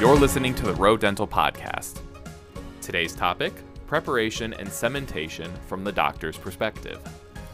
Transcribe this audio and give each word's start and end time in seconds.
You're 0.00 0.14
listening 0.14 0.54
to 0.54 0.64
the 0.64 0.74
Rowe 0.74 0.96
Dental 0.96 1.26
Podcast. 1.26 1.98
Today's 2.80 3.16
topic 3.16 3.52
preparation 3.88 4.52
and 4.52 4.68
cementation 4.68 5.50
from 5.66 5.82
the 5.82 5.90
doctor's 5.90 6.36
perspective. 6.36 7.00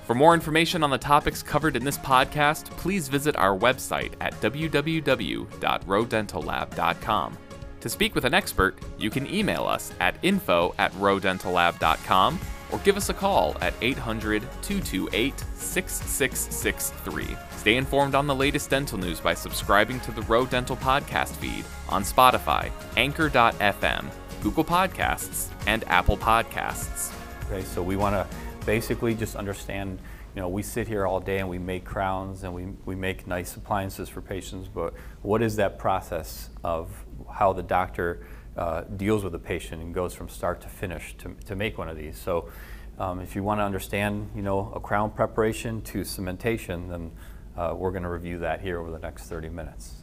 For 0.05 0.15
more 0.15 0.35
information 0.35 0.83
on 0.83 0.91
the 0.91 0.99
topics 0.99 1.43
covered 1.43 1.75
in 1.75 1.85
this 1.85 1.97
podcast, 1.97 2.67
please 2.73 3.09
visit 3.09 3.35
our 3.37 3.57
website 3.57 4.13
at 4.21 4.39
www.rowedentallab.com. 4.43 7.39
To 7.81 7.89
speak 7.89 8.15
with 8.15 8.27
an 8.27 8.35
expert, 8.35 8.79
you 8.99 9.09
can 9.09 9.27
email 9.33 9.65
us 9.65 9.95
at 10.01 10.17
info 10.23 10.75
at 10.77 10.93
rowedentallab.com 10.95 12.39
or 12.73 12.79
give 12.81 12.99
us 12.99 13.09
a 13.09 13.15
call 13.15 13.57
at 13.63 13.73
800 13.81 14.43
228 14.61 15.45
6663. 15.55 17.37
Stay 17.65 17.79
informed 17.79 18.15
on 18.15 18.27
the 18.27 18.35
latest 18.35 18.69
dental 18.69 18.99
news 18.99 19.21
by 19.21 19.33
subscribing 19.33 19.99
to 20.01 20.11
the 20.11 20.21
Rowe 20.21 20.45
Dental 20.45 20.77
Podcast 20.77 21.31
feed 21.37 21.65
on 21.89 22.03
Spotify, 22.03 22.71
Anchor.fm, 22.99 24.13
Google 24.43 24.65
Podcasts, 24.67 25.49
and 25.67 25.83
Apple 25.85 26.19
Podcasts. 26.19 27.11
Okay, 27.47 27.65
so 27.65 27.83
we 27.83 27.97
want 27.97 28.17
to 28.17 28.27
basically 28.67 29.15
just 29.15 29.35
understand, 29.35 29.99
you 30.37 30.43
know, 30.43 30.49
we 30.51 30.63
sit 30.63 30.87
here 30.87 31.07
all 31.07 31.21
day 31.21 31.39
and 31.39 31.49
we 31.49 31.59
make 31.59 31.87
crowns 31.87 32.45
and 32.45 32.53
we, 32.53 32.67
we 32.85 32.95
make 32.95 33.27
nice 33.27 33.57
appliances 33.57 34.11
for 34.11 34.21
patients, 34.21 34.69
but 34.69 34.93
what 35.23 35.41
is 35.41 35.57
that 35.57 35.79
process 35.79 36.51
of 36.65 36.91
how 37.33 37.55
the 37.55 37.63
doctor 37.63 38.27
uh, 38.59 38.83
deals 38.99 39.25
with 39.25 39.35
a 39.35 39.39
patient 39.39 39.81
and 39.81 39.95
goes 39.95 40.13
from 40.13 40.29
start 40.29 40.61
to 40.61 40.69
finish 40.69 41.17
to, 41.17 41.35
to 41.47 41.57
make 41.57 41.79
one 41.79 41.89
of 41.89 41.97
these? 41.97 42.19
So 42.19 42.51
um, 42.99 43.21
if 43.21 43.35
you 43.35 43.43
want 43.43 43.61
to 43.61 43.65
understand, 43.65 44.33
you 44.37 44.43
know, 44.43 44.71
a 44.75 44.81
crown 44.81 45.11
preparation 45.11 45.81
to 45.81 46.03
cementation, 46.03 46.91
then 46.91 47.11
uh, 47.57 47.75
we're 47.77 47.91
going 47.91 48.03
to 48.03 48.09
review 48.09 48.39
that 48.39 48.61
here 48.61 48.81
over 48.81 48.91
the 48.91 48.99
next 48.99 49.25
30 49.25 49.49
minutes. 49.49 49.95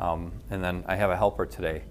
Um, 0.00 0.32
and 0.50 0.62
then 0.62 0.84
I 0.86 0.96
have 0.96 1.10
a 1.10 1.16
helper 1.16 1.46
today. 1.46 1.82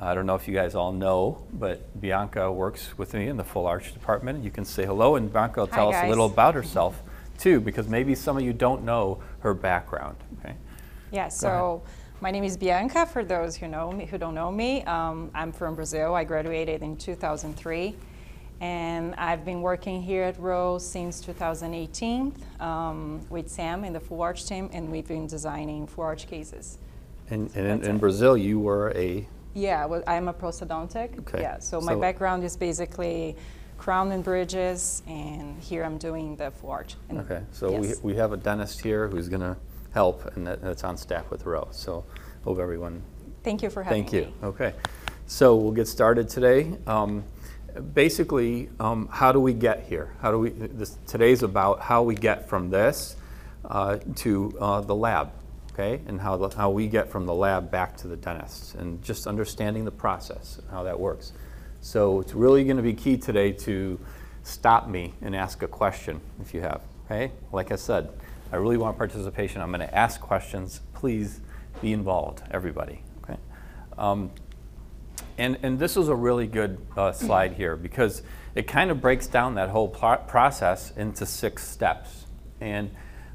I 0.00 0.14
don't 0.14 0.26
know 0.26 0.34
if 0.34 0.48
you 0.48 0.54
guys 0.54 0.74
all 0.74 0.92
know, 0.92 1.44
but 1.52 2.00
Bianca 2.00 2.50
works 2.50 2.98
with 2.98 3.14
me 3.14 3.28
in 3.28 3.36
the 3.36 3.44
full 3.44 3.66
arch 3.66 3.92
department. 3.92 4.42
You 4.42 4.50
can 4.50 4.64
say 4.64 4.84
hello, 4.84 5.14
and 5.14 5.32
Bianca 5.32 5.60
will 5.60 5.66
tell 5.68 5.92
Hi, 5.92 5.98
us 6.00 6.04
a 6.06 6.08
little 6.08 6.26
about 6.26 6.54
herself 6.54 7.00
too, 7.38 7.60
because 7.60 7.88
maybe 7.88 8.14
some 8.14 8.36
of 8.36 8.42
you 8.42 8.52
don't 8.52 8.84
know 8.84 9.22
her 9.40 9.54
background. 9.54 10.16
Okay. 10.40 10.54
Yeah, 11.12 11.28
so 11.28 11.82
my 12.20 12.30
name 12.30 12.42
is 12.42 12.56
Bianca. 12.56 13.06
For 13.06 13.24
those 13.24 13.56
who 13.56 13.68
know 13.68 13.92
me, 13.92 14.06
who 14.06 14.18
don't 14.18 14.34
know 14.34 14.50
me, 14.50 14.82
um, 14.84 15.30
I'm 15.34 15.52
from 15.52 15.76
Brazil. 15.76 16.14
I 16.14 16.24
graduated 16.24 16.82
in 16.82 16.96
2003, 16.96 17.94
and 18.62 19.16
I've 19.16 19.44
been 19.44 19.60
working 19.60 20.00
here 20.00 20.22
at 20.22 20.38
Rowe 20.38 20.78
since 20.78 21.20
2018 21.20 22.32
um, 22.60 23.20
with 23.28 23.50
Sam 23.50 23.84
in 23.84 23.92
the 23.92 23.98
full 23.98 24.22
arch 24.22 24.46
team, 24.46 24.70
and 24.72 24.88
we've 24.88 25.06
been 25.06 25.26
designing 25.26 25.88
full 25.88 26.04
arch 26.04 26.28
cases. 26.28 26.78
And, 27.28 27.50
and 27.56 27.82
in, 27.82 27.90
in. 27.90 27.98
Brazil, 27.98 28.36
you 28.36 28.60
were 28.60 28.92
a 28.94 29.26
Yeah, 29.54 29.84
well, 29.86 30.04
I'm 30.06 30.28
a 30.28 30.32
prosthodontic. 30.32 31.18
Okay, 31.18 31.42
Yeah, 31.42 31.58
so 31.58 31.80
my 31.80 31.96
background 31.96 32.44
is 32.44 32.56
basically 32.56 33.36
crown 33.78 34.12
and 34.12 34.22
bridges, 34.22 35.02
and 35.08 35.60
here 35.60 35.82
I'm 35.82 35.98
doing 35.98 36.36
the 36.36 36.52
full 36.52 36.70
arch. 36.70 36.94
And 37.08 37.18
okay. 37.18 37.42
So 37.50 37.72
yes. 37.72 38.00
we, 38.00 38.12
we 38.12 38.18
have 38.18 38.32
a 38.32 38.36
dentist 38.36 38.80
here 38.80 39.08
who's 39.08 39.28
going 39.28 39.40
to 39.40 39.56
help, 39.92 40.36
and 40.36 40.46
that, 40.46 40.62
that's 40.62 40.84
on 40.84 40.96
staff 40.96 41.30
with 41.32 41.46
Rowe. 41.46 41.68
So 41.72 42.04
hope 42.44 42.60
everyone 42.60 43.02
Thank 43.42 43.62
you 43.62 43.70
for 43.70 43.82
having 43.82 44.04
Thank 44.04 44.12
you. 44.12 44.26
me. 44.26 44.34
Okay. 44.44 44.72
So 45.26 45.56
we'll 45.56 45.72
get 45.72 45.88
started 45.88 46.28
today. 46.28 46.76
Um, 46.86 47.24
basically, 47.94 48.68
um, 48.80 49.08
how 49.10 49.32
do 49.32 49.40
we 49.40 49.52
get 49.52 49.84
here? 49.84 50.14
How 50.20 50.30
do 50.30 50.38
we? 50.38 50.50
This, 50.50 50.98
today's 51.06 51.42
about 51.42 51.80
how 51.80 52.02
we 52.02 52.14
get 52.14 52.48
from 52.48 52.70
this 52.70 53.16
uh, 53.64 53.98
to 54.16 54.56
uh, 54.60 54.80
the 54.80 54.94
lab, 54.94 55.30
okay, 55.72 56.00
and 56.06 56.20
how 56.20 56.36
the, 56.36 56.56
how 56.56 56.70
we 56.70 56.86
get 56.86 57.10
from 57.10 57.26
the 57.26 57.34
lab 57.34 57.70
back 57.70 57.96
to 57.98 58.08
the 58.08 58.16
dentist, 58.16 58.74
and 58.74 59.02
just 59.02 59.26
understanding 59.26 59.84
the 59.84 59.90
process 59.90 60.58
and 60.58 60.70
how 60.70 60.82
that 60.82 60.98
works. 60.98 61.32
So 61.80 62.20
it's 62.20 62.34
really 62.34 62.64
going 62.64 62.76
to 62.76 62.82
be 62.82 62.94
key 62.94 63.16
today 63.16 63.52
to 63.52 63.98
stop 64.44 64.88
me 64.88 65.14
and 65.20 65.34
ask 65.34 65.62
a 65.62 65.68
question 65.68 66.20
if 66.40 66.54
you 66.54 66.60
have. 66.60 66.82
Okay. 67.06 67.32
Like 67.52 67.72
I 67.72 67.76
said, 67.76 68.10
I 68.52 68.56
really 68.56 68.76
want 68.76 68.96
participation. 68.96 69.60
I'm 69.60 69.70
going 69.70 69.80
to 69.80 69.94
ask 69.94 70.20
questions. 70.20 70.80
Please 70.94 71.40
be 71.80 71.92
involved, 71.92 72.42
everybody. 72.50 73.02
Okay. 73.24 73.36
Um, 73.98 74.30
and, 75.38 75.58
and 75.62 75.78
this 75.78 75.96
is 75.96 76.08
a 76.08 76.14
really 76.14 76.46
good 76.46 76.78
uh, 76.96 77.12
slide 77.12 77.54
here 77.54 77.76
because 77.76 78.22
it 78.54 78.66
kind 78.66 78.90
of 78.90 79.00
breaks 79.00 79.26
down 79.26 79.54
that 79.54 79.70
whole 79.70 79.88
process 79.88 80.92
into 80.96 81.24
six 81.24 81.66
steps. 81.66 82.26
And 82.60 82.90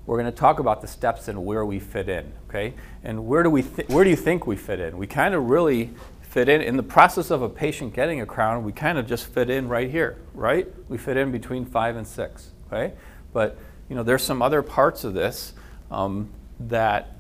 we're 0.06 0.18
going 0.18 0.32
to 0.32 0.38
talk 0.38 0.60
about 0.60 0.82
the 0.82 0.88
steps 0.88 1.28
and 1.28 1.46
where 1.46 1.66
we 1.66 1.80
fit 1.80 2.08
in, 2.08 2.32
okay? 2.48 2.74
And 3.04 3.28
where 3.28 3.44
do 3.44 3.50
we 3.50 3.62
where 3.62 4.04
do 4.04 4.10
you 4.10 4.16
think 4.16 4.48
we 4.48 4.56
fit 4.56 4.80
in? 4.80 4.98
We 4.98 5.06
kind 5.06 5.34
of 5.34 5.50
really 5.50 5.92
fit 6.22 6.48
in 6.48 6.62
in 6.62 6.78
the 6.78 6.84
process 6.84 7.30
of 7.30 7.42
a 7.42 7.50
patient 7.50 7.94
getting 7.94 8.22
a 8.22 8.26
crown. 8.26 8.64
We 8.64 8.72
kind 8.72 8.98
of 8.98 9.06
just 9.06 9.28
fit 9.28 9.50
in 9.50 9.68
right 9.68 9.90
here, 9.90 10.18
right? 10.34 10.68
We 10.88 10.98
fit 10.98 11.18
in 11.18 11.32
between 11.32 11.66
five 11.66 11.98
and 11.98 12.08
six, 12.08 12.52
okay? 12.68 12.94
But 13.34 13.58
you 13.90 13.96
know, 13.96 14.04
there's 14.04 14.24
some 14.24 14.42
other 14.42 14.62
parts 14.62 15.04
of 15.04 15.14
this 15.14 15.54
um, 15.92 16.30
that 16.62 17.17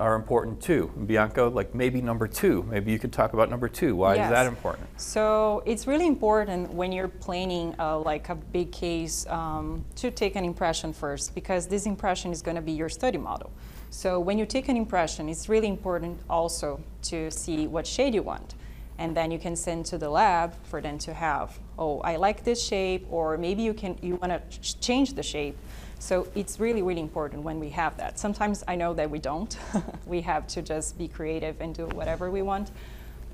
are 0.00 0.14
important 0.14 0.60
too. 0.60 0.90
And 0.96 1.06
Bianca, 1.06 1.44
like 1.44 1.74
maybe 1.74 2.00
number 2.00 2.26
two. 2.26 2.64
Maybe 2.68 2.90
you 2.90 2.98
could 2.98 3.12
talk 3.12 3.34
about 3.34 3.50
number 3.50 3.68
two. 3.68 3.94
Why 3.94 4.14
is 4.14 4.30
that 4.30 4.46
important? 4.46 4.88
So 4.98 5.62
it's 5.66 5.86
really 5.86 6.06
important 6.06 6.72
when 6.72 6.90
you're 6.90 7.08
planning 7.08 7.74
uh, 7.78 7.98
like 7.98 8.30
a 8.30 8.34
big 8.34 8.72
case 8.72 9.26
um, 9.26 9.84
to 9.96 10.10
take 10.10 10.36
an 10.36 10.44
impression 10.44 10.92
first 10.92 11.34
because 11.34 11.66
this 11.66 11.84
impression 11.86 12.32
is 12.32 12.40
going 12.40 12.56
to 12.56 12.62
be 12.62 12.72
your 12.72 12.88
study 12.88 13.18
model. 13.18 13.52
So 13.90 14.18
when 14.18 14.38
you 14.38 14.46
take 14.46 14.68
an 14.68 14.76
impression, 14.76 15.28
it's 15.28 15.48
really 15.48 15.68
important 15.68 16.18
also 16.30 16.80
to 17.02 17.30
see 17.30 17.66
what 17.66 17.86
shade 17.86 18.14
you 18.14 18.22
want. 18.22 18.54
And 18.98 19.16
then 19.16 19.30
you 19.30 19.38
can 19.38 19.56
send 19.56 19.86
to 19.86 19.98
the 19.98 20.08
lab 20.08 20.54
for 20.64 20.80
them 20.80 20.98
to 20.98 21.14
have, 21.14 21.58
oh, 21.78 22.00
I 22.00 22.16
like 22.16 22.44
this 22.44 22.62
shape, 22.62 23.06
or 23.10 23.38
maybe 23.38 23.62
you 23.62 23.74
can 23.74 23.98
you 24.02 24.16
want 24.16 24.32
to 24.32 24.58
ch- 24.58 24.78
change 24.80 25.14
the 25.14 25.22
shape. 25.22 25.56
So 26.00 26.26
it's 26.34 26.58
really, 26.58 26.80
really 26.80 27.02
important 27.02 27.42
when 27.42 27.60
we 27.60 27.68
have 27.70 27.96
that. 27.98 28.18
Sometimes 28.18 28.64
I 28.66 28.74
know 28.74 28.94
that 28.94 29.10
we 29.10 29.18
don't. 29.18 29.56
we 30.06 30.22
have 30.22 30.46
to 30.48 30.62
just 30.62 30.96
be 30.96 31.06
creative 31.06 31.60
and 31.60 31.74
do 31.74 31.86
whatever 31.88 32.30
we 32.30 32.40
want. 32.40 32.70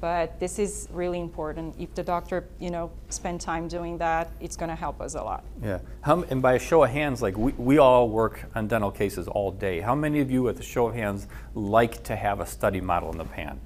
But 0.01 0.39
this 0.41 0.59
is 0.59 0.89
really 0.93 1.21
important. 1.21 1.77
If 1.79 1.95
the 1.95 2.03
doctor, 2.03 2.45
you 2.59 2.71
know, 2.71 2.91
spend 3.09 3.41
time 3.41 3.69
doing 3.69 3.97
that, 3.99 4.31
it's 4.41 4.57
going 4.57 4.69
to 4.69 4.75
help 4.75 5.01
us 5.01 5.15
a 5.15 5.23
lot. 5.23 5.45
Yeah. 5.63 5.79
How, 6.03 6.23
and 6.25 6.43
by 6.43 6.55
a 6.55 6.59
show 6.59 6.83
of 6.83 6.91
hands, 6.91 7.23
like 7.23 7.39
we, 7.39 7.53
we 7.53 7.79
all 7.79 8.11
work 8.11 8.45
on 8.57 8.67
dental 8.67 8.91
cases 8.91 9.29
all 9.29 9.53
day. 9.53 9.81
How 9.81 9.95
many 9.95 10.21
of 10.21 10.31
you, 10.31 10.43
with 10.43 10.59
a 10.59 10.65
show 10.65 10.89
of 10.89 10.95
hands, 10.95 11.29
like 11.55 12.03
to 12.05 12.17
have 12.17 12.41
a 12.41 12.47
study 12.47 12.81
model 12.81 13.13
in 13.13 13.19
the 13.19 13.25
pan? 13.25 13.61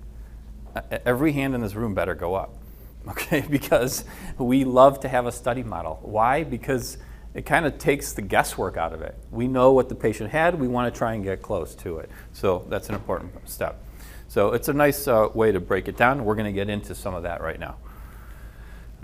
Every 1.07 1.33
hand 1.33 1.55
in 1.55 1.63
this 1.63 1.75
room 1.75 1.95
better 1.95 2.15
go 2.15 2.35
up, 2.35 2.55
okay? 3.09 3.45
Because 3.51 4.05
we 4.37 4.65
love 4.65 5.01
to 5.01 5.09
have 5.09 5.27
a 5.27 5.33
study 5.33 5.63
model. 5.63 5.99
Why? 6.03 6.45
Because 6.45 6.99
it 7.35 7.47
kind 7.47 7.65
of 7.65 7.79
takes 7.79 8.13
the 8.13 8.23
guesswork 8.23 8.77
out 8.77 8.93
of 8.93 9.03
it. 9.03 9.17
We 9.31 9.47
know 9.47 9.73
what 9.73 9.89
the 9.89 9.95
patient 9.95 10.31
had, 10.31 10.59
we 10.59 10.69
want 10.69 10.93
to 10.93 10.99
try 10.99 11.15
and 11.15 11.23
get 11.23 11.43
close 11.43 11.75
to 11.77 11.99
it. 11.99 12.11
So 12.33 12.67
that's 12.69 12.89
an 12.89 12.95
important 12.95 13.49
step. 13.49 13.83
So 14.29 14.53
it's 14.53 14.69
a 14.69 14.73
nice 14.73 15.09
uh, 15.09 15.29
way 15.35 15.53
to 15.53 15.61
break 15.61 15.89
it 15.89 15.97
down. 15.97 16.25
We're 16.25 16.37
going 16.37 16.47
to 16.47 16.53
get 16.53 16.69
into 16.69 16.95
some 16.95 17.15
of 17.15 17.25
that 17.25 17.41
right 17.41 17.59
now. 17.59 17.77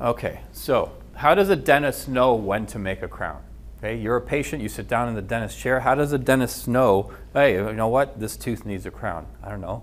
Okay, 0.01 0.41
so 0.53 0.93
how 1.15 1.35
does 1.35 1.49
a 1.49 1.57
dentist 1.57 2.09
know 2.09 2.35
when 2.35 2.67
to 2.67 2.79
make 2.79 3.03
a 3.03 3.09
crown? 3.09 3.43
Okay, 3.79 3.97
you're 3.97 4.17
a 4.17 4.21
patient, 4.21 4.63
you 4.63 4.69
sit 4.69 4.89
down 4.89 5.09
in 5.09 5.15
the 5.15 5.23
dentist 5.23 5.59
chair. 5.59 5.81
How 5.81 5.95
does 5.95 6.13
a 6.13 6.19
dentist 6.19 6.67
know, 6.69 7.13
hey, 7.33 7.55
you 7.55 7.73
know 7.73 7.89
what, 7.89 8.19
this 8.21 8.37
tooth 8.37 8.65
needs 8.65 8.87
a 8.87 8.91
crown? 8.91 9.27
I 9.43 9.51
don't 9.51 9.61
know. 9.61 9.83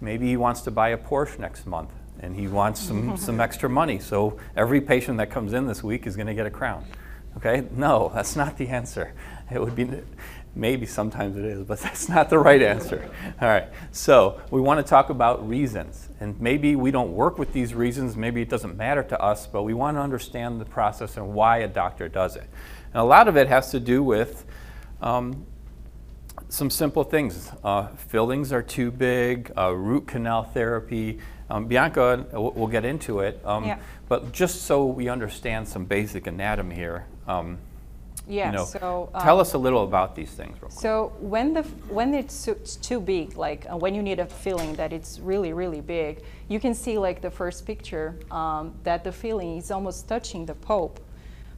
Maybe 0.00 0.26
he 0.26 0.36
wants 0.36 0.60
to 0.62 0.70
buy 0.70 0.90
a 0.90 0.98
Porsche 0.98 1.38
next 1.38 1.66
month 1.66 1.90
and 2.20 2.36
he 2.36 2.48
wants 2.48 2.80
some, 2.80 3.16
some 3.18 3.40
extra 3.40 3.68
money. 3.68 3.98
So 3.98 4.38
every 4.56 4.80
patient 4.80 5.18
that 5.18 5.30
comes 5.30 5.52
in 5.52 5.66
this 5.66 5.82
week 5.82 6.06
is 6.06 6.16
going 6.16 6.26
to 6.26 6.34
get 6.34 6.46
a 6.46 6.50
crown. 6.50 6.84
Okay, 7.36 7.66
no, 7.70 8.10
that's 8.14 8.34
not 8.34 8.56
the 8.56 8.68
answer. 8.68 9.12
It 9.50 9.60
would 9.60 9.76
be, 9.76 9.88
maybe 10.54 10.86
sometimes 10.86 11.36
it 11.36 11.44
is, 11.44 11.64
but 11.64 11.78
that's 11.80 12.08
not 12.08 12.30
the 12.30 12.38
right 12.38 12.60
answer. 12.60 13.08
All 13.40 13.48
right, 13.48 13.68
so 13.92 14.40
we 14.50 14.60
want 14.60 14.84
to 14.84 14.88
talk 14.88 15.10
about 15.10 15.48
reasons. 15.48 16.08
And 16.20 16.40
maybe 16.40 16.74
we 16.74 16.90
don't 16.90 17.12
work 17.12 17.38
with 17.38 17.52
these 17.52 17.74
reasons, 17.74 18.16
maybe 18.16 18.42
it 18.42 18.48
doesn't 18.48 18.76
matter 18.76 19.02
to 19.04 19.20
us, 19.20 19.46
but 19.46 19.62
we 19.62 19.74
want 19.74 19.96
to 19.96 20.00
understand 20.00 20.60
the 20.60 20.64
process 20.64 21.16
and 21.16 21.32
why 21.34 21.58
a 21.58 21.68
doctor 21.68 22.08
does 22.08 22.36
it. 22.36 22.48
And 22.92 23.00
a 23.00 23.04
lot 23.04 23.28
of 23.28 23.36
it 23.36 23.48
has 23.48 23.70
to 23.70 23.80
do 23.80 24.02
with 24.02 24.44
um, 25.00 25.46
some 26.48 26.70
simple 26.70 27.04
things. 27.04 27.50
Uh, 27.62 27.88
fillings 27.88 28.52
are 28.52 28.62
too 28.62 28.90
big, 28.90 29.52
uh, 29.56 29.72
root 29.72 30.06
canal 30.08 30.42
therapy. 30.44 31.18
Um, 31.50 31.66
Bianca, 31.66 32.26
we'll 32.32 32.66
get 32.66 32.84
into 32.84 33.20
it. 33.20 33.40
Um, 33.44 33.64
Yeah. 33.64 33.78
But 34.08 34.32
just 34.32 34.62
so 34.62 34.86
we 34.86 35.08
understand 35.10 35.68
some 35.68 35.84
basic 35.84 36.26
anatomy 36.26 36.74
here, 36.74 37.04
um, 37.28 37.58
Yeah. 38.26 38.50
you 38.50 38.56
know, 38.58 38.64
so 38.64 39.10
tell 39.20 39.36
um, 39.36 39.40
us 39.40 39.54
a 39.54 39.58
little 39.58 39.84
about 39.84 40.14
these 40.14 40.30
things. 40.30 40.54
Real 40.60 40.68
quick. 40.68 40.80
So 40.80 41.12
when 41.20 41.54
the 41.54 41.62
when 41.88 42.12
it's 42.14 42.44
too, 42.44 42.52
it's 42.52 42.76
too 42.76 43.00
big, 43.00 43.36
like 43.36 43.66
uh, 43.70 43.76
when 43.76 43.94
you 43.94 44.02
need 44.02 44.18
a 44.18 44.26
filling 44.26 44.74
that 44.76 44.92
it's 44.92 45.18
really 45.20 45.52
really 45.52 45.80
big, 45.80 46.22
you 46.48 46.60
can 46.60 46.74
see 46.74 46.98
like 46.98 47.20
the 47.22 47.30
first 47.30 47.64
picture 47.66 48.16
um, 48.30 48.74
that 48.84 49.02
the 49.04 49.12
filling 49.12 49.56
is 49.56 49.70
almost 49.70 50.08
touching 50.08 50.46
the 50.46 50.54
pulp. 50.54 51.00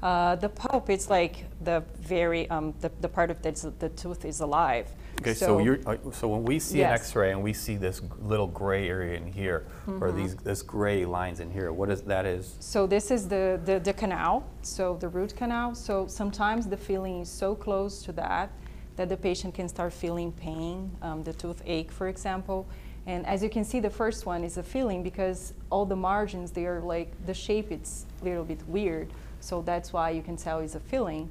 Uh, 0.03 0.37
the 0.37 0.49
pulp 0.49 0.89
is 0.91 1.11
like 1.11 1.45
the 1.65 1.83
very 2.01 2.49
um, 2.51 2.73
the, 2.81 2.91
the 3.01 3.09
part 3.09 3.31
of 3.31 3.43
the, 3.43 3.73
the 3.79 3.89
tooth 3.91 4.25
is 4.25 4.41
alive. 4.41 4.89
Okay, 5.21 5.35
so, 5.35 5.59
you're, 5.59 5.79
uh, 5.87 5.97
so 6.13 6.29
when 6.29 6.45
we 6.45 6.59
see 6.59 6.83
an 6.83 6.93
X-ray 6.93 7.31
and 7.33 7.43
we 7.43 7.53
see 7.53 7.77
this 7.77 8.01
little 8.23 8.47
gray 8.47 8.89
area 8.89 9.17
in 9.17 9.31
here, 9.31 9.67
Mm-hmm. 9.87 10.05
or 10.05 10.13
these 10.13 10.37
this 10.37 10.63
gray 10.63 11.05
lines 11.05 11.41
in 11.41 11.51
here, 11.51 11.73
what 11.73 11.91
is 11.91 12.03
that 12.03 12.25
is? 12.27 12.57
So 12.61 12.87
this 12.87 13.11
is 13.11 13.29
the, 13.29 13.61
the, 13.65 13.81
the 13.81 13.93
canal, 13.93 14.45
so 14.63 14.97
the 14.97 15.09
root 15.09 15.35
canal. 15.37 15.75
So 15.75 16.07
sometimes 16.07 16.67
the 16.69 16.77
feeling 16.77 17.21
is 17.21 17.29
so 17.31 17.55
close 17.55 18.03
to 18.03 18.13
that 18.13 18.51
that 18.97 19.09
the 19.09 19.17
patient 19.17 19.55
can 19.55 19.69
start 19.69 19.93
feeling 19.93 20.33
pain, 20.33 20.91
um, 21.01 21.23
the 21.25 21.33
toothache, 21.33 21.91
for 21.91 22.09
example. 22.09 22.67
And 23.07 23.27
as 23.27 23.43
you 23.43 23.49
can 23.49 23.65
see, 23.65 23.81
the 23.81 23.91
first 23.91 24.27
one 24.27 24.45
is 24.45 24.59
a 24.59 24.63
feeling 24.63 25.03
because 25.03 25.55
all 25.71 25.87
the 25.87 25.97
margins, 25.97 26.51
they 26.51 26.67
are 26.67 26.81
like, 26.81 27.11
the 27.25 27.33
shape 27.35 27.73
it's 27.73 28.05
a 28.21 28.25
little 28.25 28.45
bit 28.45 28.61
weird. 28.69 29.09
So 29.41 29.63
that's 29.63 29.93
why 29.93 30.11
you 30.11 30.23
can 30.23 30.37
tell 30.37 30.59
it's 30.59 30.75
a 30.75 30.81
feeling. 30.81 31.31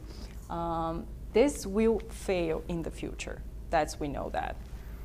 Um, 0.49 1.05
this 1.33 1.67
will 1.67 1.99
fail 2.09 2.63
in 2.67 2.81
the 2.81 2.89
future. 2.89 3.41
That's, 3.69 3.99
we 3.99 4.07
know 4.07 4.29
that. 4.33 4.55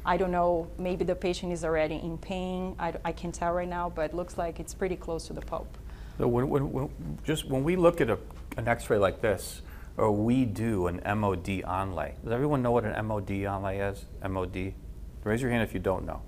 I 0.06 0.16
don't 0.16 0.31
know, 0.31 0.69
maybe 0.78 1.05
the 1.05 1.14
patient 1.14 1.52
is 1.52 1.64
already 1.64 1.96
in 1.96 2.19
pain. 2.19 2.76
I, 2.78 2.93
I 3.05 3.12
can't 3.12 3.34
tell 3.34 3.52
right 3.52 3.69
now, 3.69 3.88
but 3.88 4.11
it 4.11 4.14
looks 4.14 4.37
like 4.37 4.61
it's 4.61 4.75
pretty 4.75 4.96
close 4.96 5.26
to 5.28 5.32
the 5.32 5.40
pulp. 5.40 5.78
So 6.19 6.28
when, 6.28 6.49
when, 6.49 6.70
when, 6.72 6.90
just 7.25 7.49
when 7.49 7.64
we 7.64 7.76
look 7.76 8.00
at 8.00 8.11
a, 8.11 8.19
an 8.56 8.69
X-ray 8.69 8.99
like 8.99 9.20
this, 9.20 9.62
or 9.96 10.12
we 10.12 10.44
do 10.44 10.88
an 10.88 11.00
MOD 11.19 11.62
onlay, 11.62 12.12
does 12.22 12.32
everyone 12.32 12.62
know 12.62 12.72
what 12.72 12.84
an 12.84 13.06
MOD 13.06 13.28
onlay 13.28 13.93
is? 13.93 14.05
MOD? 14.28 14.75
Raise 15.25 15.40
your 15.40 15.50
hand 15.50 15.62
if 15.62 15.72
you 15.72 15.81
don't 15.81 16.05
know. 16.05 16.20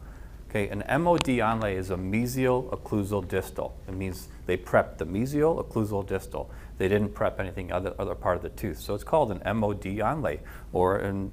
Okay, 0.48 0.68
an 0.68 0.78
MOD 1.02 1.26
onlay 1.26 1.76
is 1.76 1.90
a 1.90 1.96
mesial 1.96 2.70
occlusal 2.70 3.26
distal. 3.28 3.76
It 3.86 3.94
means 3.94 4.28
they 4.46 4.56
prepped 4.56 4.98
the 4.98 5.04
mesial 5.04 5.62
occlusal 5.62 6.06
distal. 6.06 6.50
They 6.78 6.88
didn't 6.88 7.14
prep 7.14 7.40
anything 7.40 7.72
other, 7.72 7.94
other 7.98 8.14
part 8.14 8.36
of 8.36 8.42
the 8.42 8.50
tooth. 8.50 8.78
So 8.78 8.94
it's 8.94 9.04
called 9.04 9.30
an 9.32 9.42
MOD 9.58 9.82
onlay 9.82 10.40
or 10.72 10.98
an, 10.98 11.30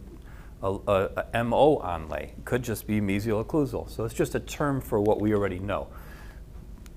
a, 0.63 0.79
a, 0.87 1.25
a 1.33 1.43
MO 1.43 1.77
onlay. 1.79 2.29
It 2.29 2.45
could 2.45 2.63
just 2.63 2.87
be 2.87 3.01
mesial 3.01 3.43
occlusal. 3.43 3.89
So 3.89 4.05
it's 4.05 4.13
just 4.13 4.33
a 4.33 4.39
term 4.39 4.81
for 4.81 4.99
what 4.99 5.21
we 5.21 5.33
already 5.33 5.59
know. 5.59 5.87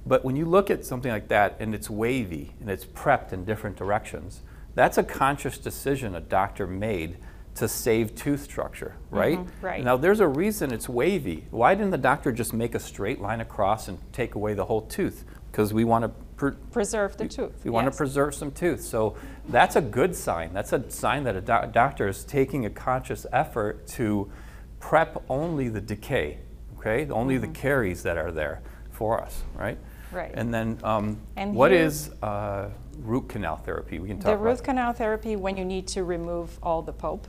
But 0.07 0.25
when 0.25 0.37
you 0.37 0.45
look 0.45 0.71
at 0.71 0.85
something 0.85 1.11
like 1.11 1.29
that 1.29 1.57
and 1.59 1.75
it's 1.75 1.91
wavy 1.91 2.55
and 2.61 2.71
it's 2.71 2.85
prepped 2.85 3.33
in 3.33 3.45
different 3.45 3.77
directions, 3.77 4.43
that's 4.75 4.99
a 4.99 5.03
conscious 5.03 5.59
decision 5.59 6.15
a 6.15 6.21
doctor 6.21 6.67
made 6.67 7.19
to 7.57 7.67
save 7.67 8.15
tooth 8.15 8.45
structure, 8.45 8.95
mm-hmm. 9.07 9.17
right? 9.17 9.41
right. 9.61 9.85
Now 9.85 9.97
there's 9.97 10.21
a 10.21 10.29
reason 10.29 10.73
it's 10.73 10.89
wavy. 10.89 11.47
Why 11.51 11.75
didn't 11.75 11.91
the 11.91 11.99
doctor 11.99 12.31
just 12.31 12.53
make 12.53 12.75
a 12.75 12.81
straight 12.81 13.21
line 13.21 13.41
across 13.41 13.89
and 13.89 13.99
take 14.13 14.37
away 14.37 14.55
the 14.55 14.67
whole 14.67 14.83
tooth? 14.83 15.25
Because 15.51 15.75
we 15.75 15.85
want 15.85 16.05
to 16.05 16.11
Preserve 16.37 17.17
the 17.17 17.27
tooth. 17.29 17.65
we 17.65 17.71
want 17.71 17.87
yes. 17.87 17.95
to 17.95 17.97
preserve 17.97 18.35
some 18.35 18.51
tooth. 18.51 18.83
So 18.83 19.17
that's 19.49 19.77
a 19.77 19.81
good 19.81 20.15
sign. 20.15 20.53
That's 20.53 20.73
a 20.73 20.91
sign 20.91 21.25
that 21.25 21.35
a 21.35 21.41
doc- 21.41 21.73
doctor 21.73 22.09
is 22.09 22.25
taking 22.25 22.67
a 22.67 22.71
conscious 22.71 23.25
effort 23.33 23.87
to 23.89 24.31
prep 24.79 25.23
only 25.31 25.69
the 25.71 25.81
decay, 25.81 26.39
okay? 26.79 27.09
Only 27.11 27.39
the 27.39 27.49
caries 27.49 28.03
that 28.03 28.19
are 28.19 28.31
there 28.31 28.61
for 28.91 29.21
us, 29.23 29.43
right? 29.55 29.77
Mm-hmm. 29.79 30.17
Right. 30.17 30.33
And 30.35 30.53
then 30.53 30.79
um, 30.85 31.19
And 31.37 31.55
what 31.55 31.71
here- 31.73 31.85
is 31.85 32.11
uh, 32.23 32.69
root 32.99 33.29
canal 33.29 33.57
therapy? 33.57 33.99
We 33.99 34.09
can 34.09 34.19
talk 34.19 34.27
The 34.27 34.33
about 34.33 34.45
root 34.45 34.63
canal 34.63 34.93
therapy, 34.93 35.37
when 35.37 35.57
you 35.57 35.65
need 35.65 35.87
to 35.89 36.05
remove 36.05 36.59
all 36.63 36.83
the 36.83 36.93
pulp, 36.93 37.27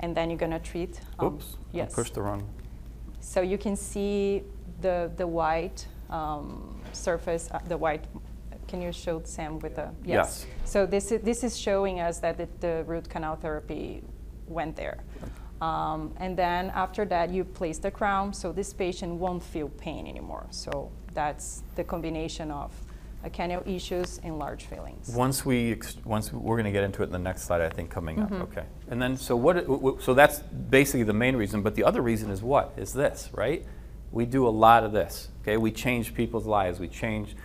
and 0.00 0.16
then 0.16 0.28
you're 0.28 0.38
gonna 0.38 0.58
treat. 0.58 1.00
um, 1.20 1.26
Oops, 1.34 1.46
I 1.54 1.76
Yes. 1.76 1.94
pushed 1.94 2.14
the 2.14 2.22
wrong. 2.22 2.42
So 3.20 3.42
you 3.42 3.58
can 3.58 3.76
see 3.76 4.42
the, 4.80 5.10
the 5.16 5.26
white 5.26 5.86
um, 6.10 6.80
surface, 6.92 7.48
uh, 7.52 7.60
the 7.68 7.76
white, 7.76 8.04
can 8.70 8.80
you 8.80 8.92
show 8.92 9.20
Sam 9.24 9.58
with 9.58 9.74
the, 9.76 9.90
Yes. 10.04 10.46
So 10.64 10.86
this 10.86 11.10
is, 11.12 11.20
this 11.22 11.42
is 11.42 11.58
showing 11.58 12.00
us 12.00 12.20
that 12.20 12.38
the, 12.38 12.48
the 12.60 12.84
root 12.86 13.08
canal 13.10 13.34
therapy 13.36 14.02
went 14.46 14.76
there. 14.76 14.98
Um, 15.60 16.14
and 16.16 16.36
then 16.36 16.70
after 16.74 17.04
that, 17.06 17.30
you 17.30 17.44
place 17.44 17.78
the 17.78 17.90
crown, 17.90 18.32
so 18.32 18.52
this 18.52 18.72
patient 18.72 19.12
won't 19.14 19.42
feel 19.42 19.68
pain 19.68 20.06
anymore. 20.06 20.46
So 20.50 20.90
that's 21.12 21.62
the 21.74 21.84
combination 21.84 22.50
of 22.50 22.70
uh, 23.22 23.28
canal 23.28 23.62
issues 23.66 24.20
and 24.24 24.38
large 24.38 24.64
fillings. 24.64 25.08
Once 25.14 25.44
we, 25.44 25.72
ex- 25.72 25.98
once, 26.04 26.32
we're 26.32 26.56
going 26.56 26.64
to 26.64 26.70
get 26.72 26.84
into 26.84 27.02
it 27.02 27.06
in 27.06 27.12
the 27.12 27.18
next 27.18 27.42
slide, 27.42 27.60
I 27.60 27.68
think, 27.68 27.90
coming 27.90 28.16
Mm-hmm. 28.16 28.34
up, 28.40 28.48
okay. 28.52 28.64
And 28.88 29.02
then, 29.02 29.16
so 29.18 29.36
what, 29.36 29.56
it- 29.58 29.66
w- 29.66 29.80
w- 29.80 29.98
so 30.00 30.14
that's 30.14 30.38
basically 30.38 31.02
the 31.02 31.12
main 31.12 31.36
reason, 31.36 31.60
but 31.60 31.74
the 31.74 31.84
other 31.84 32.00
reason 32.00 32.30
is 32.30 32.40
what? 32.42 32.72
Is 32.78 32.92
this, 32.94 33.28
right? 33.34 33.66
We 34.12 34.24
do 34.24 34.46
a 34.48 34.54
lot 34.66 34.82
of 34.84 34.92
this, 34.92 35.28
okay? 35.42 35.56
We 35.58 35.70
change 35.72 36.14
people's 36.14 36.46
lives, 36.46 36.80
we 36.80 36.88
change 36.88 37.36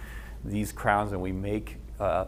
these 0.46 0.72
crowns, 0.72 1.12
and 1.12 1.22
we 1.22 1.32
make 1.32 1.78
uh, 2.00 2.04
uh, 2.04 2.26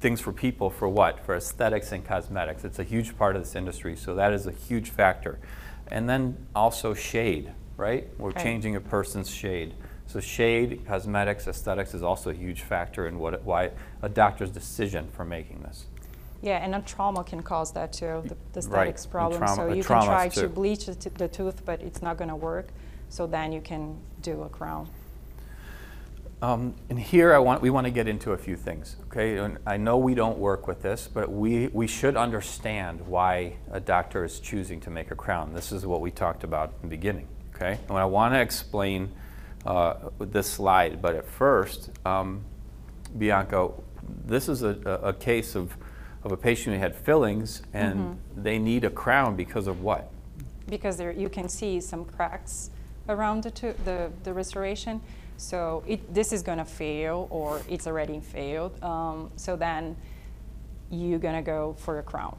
things 0.00 0.20
for 0.20 0.32
people 0.32 0.70
for 0.70 0.88
what? 0.88 1.24
For 1.24 1.36
aesthetics 1.36 1.92
and 1.92 2.04
cosmetics. 2.04 2.64
It's 2.64 2.78
a 2.78 2.84
huge 2.84 3.16
part 3.16 3.36
of 3.36 3.42
this 3.42 3.54
industry, 3.54 3.96
so 3.96 4.14
that 4.14 4.32
is 4.32 4.46
a 4.46 4.52
huge 4.52 4.90
factor. 4.90 5.38
And 5.88 6.08
then 6.08 6.36
also 6.54 6.94
shade, 6.94 7.52
right? 7.76 8.08
We're 8.18 8.30
Right. 8.30 8.42
changing 8.42 8.76
a 8.76 8.80
person's 8.80 9.30
shade. 9.30 9.74
So 10.06 10.20
shade, 10.20 10.84
cosmetics, 10.86 11.46
aesthetics 11.46 11.94
is 11.94 12.02
also 12.02 12.30
a 12.30 12.34
huge 12.34 12.62
factor 12.62 13.06
in 13.06 13.18
what, 13.18 13.42
why 13.44 13.70
a 14.02 14.08
doctor's 14.08 14.50
decision 14.50 15.08
for 15.12 15.24
making 15.24 15.62
this. 15.62 15.86
Yeah, 16.42 16.56
and 16.58 16.74
a 16.74 16.80
trauma 16.80 17.22
can 17.24 17.42
cause 17.42 17.72
that 17.72 17.92
too, 17.92 18.22
the, 18.26 18.36
the 18.52 18.58
aesthetics 18.58 19.04
and 19.04 19.12
problem. 19.12 19.38
trauma- 19.38 19.54
so 19.56 19.70
uh, 19.70 19.74
you 19.74 19.84
can 19.84 20.04
try 20.04 20.28
too. 20.28 20.42
to 20.42 20.48
bleach 20.48 20.86
the, 20.86 20.94
t- 20.96 21.10
the 21.16 21.28
tooth, 21.28 21.64
but 21.64 21.80
it's 21.82 22.02
not 22.02 22.16
going 22.16 22.30
to 22.30 22.36
work. 22.36 22.68
So 23.10 23.26
then 23.26 23.52
you 23.52 23.60
can 23.60 23.96
do 24.22 24.42
a 24.42 24.48
crown. 24.48 24.88
Um, 26.42 26.74
and 26.90 26.98
here 26.98 27.32
I 27.32 27.38
want, 27.38 27.62
we 27.62 27.70
want 27.70 27.86
to 27.86 27.92
get 27.92 28.08
into 28.08 28.32
a 28.32 28.36
few 28.36 28.56
things, 28.56 28.96
okay? 29.06 29.36
And 29.38 29.58
I 29.64 29.76
know 29.76 29.96
we 29.96 30.14
don't 30.14 30.38
work 30.38 30.66
with 30.66 30.82
this, 30.82 31.08
but 31.12 31.30
we, 31.30 31.68
we 31.68 31.86
should 31.86 32.16
understand 32.16 33.00
why 33.02 33.54
a 33.70 33.78
doctor 33.78 34.24
is 34.24 34.40
choosing 34.40 34.80
to 34.80 34.90
make 34.90 35.12
a 35.12 35.14
crown. 35.14 35.54
This 35.54 35.70
is 35.70 35.86
what 35.86 36.00
we 36.00 36.10
talked 36.10 36.42
about 36.42 36.72
in 36.82 36.88
the 36.88 36.96
beginning, 36.96 37.28
okay? 37.54 37.78
And 37.88 37.96
I 37.96 38.06
want 38.06 38.34
to 38.34 38.40
explain 38.40 39.12
uh, 39.64 39.94
this 40.18 40.48
slide, 40.50 41.00
but 41.00 41.14
at 41.14 41.24
first, 41.24 41.90
um, 42.04 42.44
Bianca, 43.16 43.70
this 44.26 44.48
is 44.48 44.64
a, 44.64 44.70
a 45.00 45.12
case 45.12 45.54
of, 45.54 45.76
of 46.24 46.32
a 46.32 46.36
patient 46.36 46.74
who 46.74 46.80
had 46.80 46.96
fillings 46.96 47.62
and 47.72 48.18
they 48.36 48.58
need 48.58 48.82
a 48.82 48.90
crown 48.90 49.36
because 49.36 49.68
of 49.68 49.80
what? 49.80 50.12
because 50.68 50.96
there 50.96 51.12
you 51.12 51.28
can 51.28 51.48
see 51.48 51.80
some 51.80 52.04
cracks 52.04 52.70
around 53.08 53.42
the, 53.42 53.74
the, 53.84 54.10
the 54.22 54.32
restoration. 54.32 55.00
So 55.42 55.82
it, 55.86 56.14
this 56.14 56.32
is 56.32 56.42
going 56.42 56.58
to 56.58 56.64
fail 56.64 57.26
or 57.30 57.62
it's 57.68 57.86
already 57.86 58.20
failed. 58.20 58.82
Um, 58.82 59.30
so 59.36 59.56
then 59.56 59.96
you're 60.90 61.18
going 61.18 61.34
to 61.34 61.42
go 61.42 61.74
for 61.78 61.98
a 61.98 62.02
crown. 62.02 62.36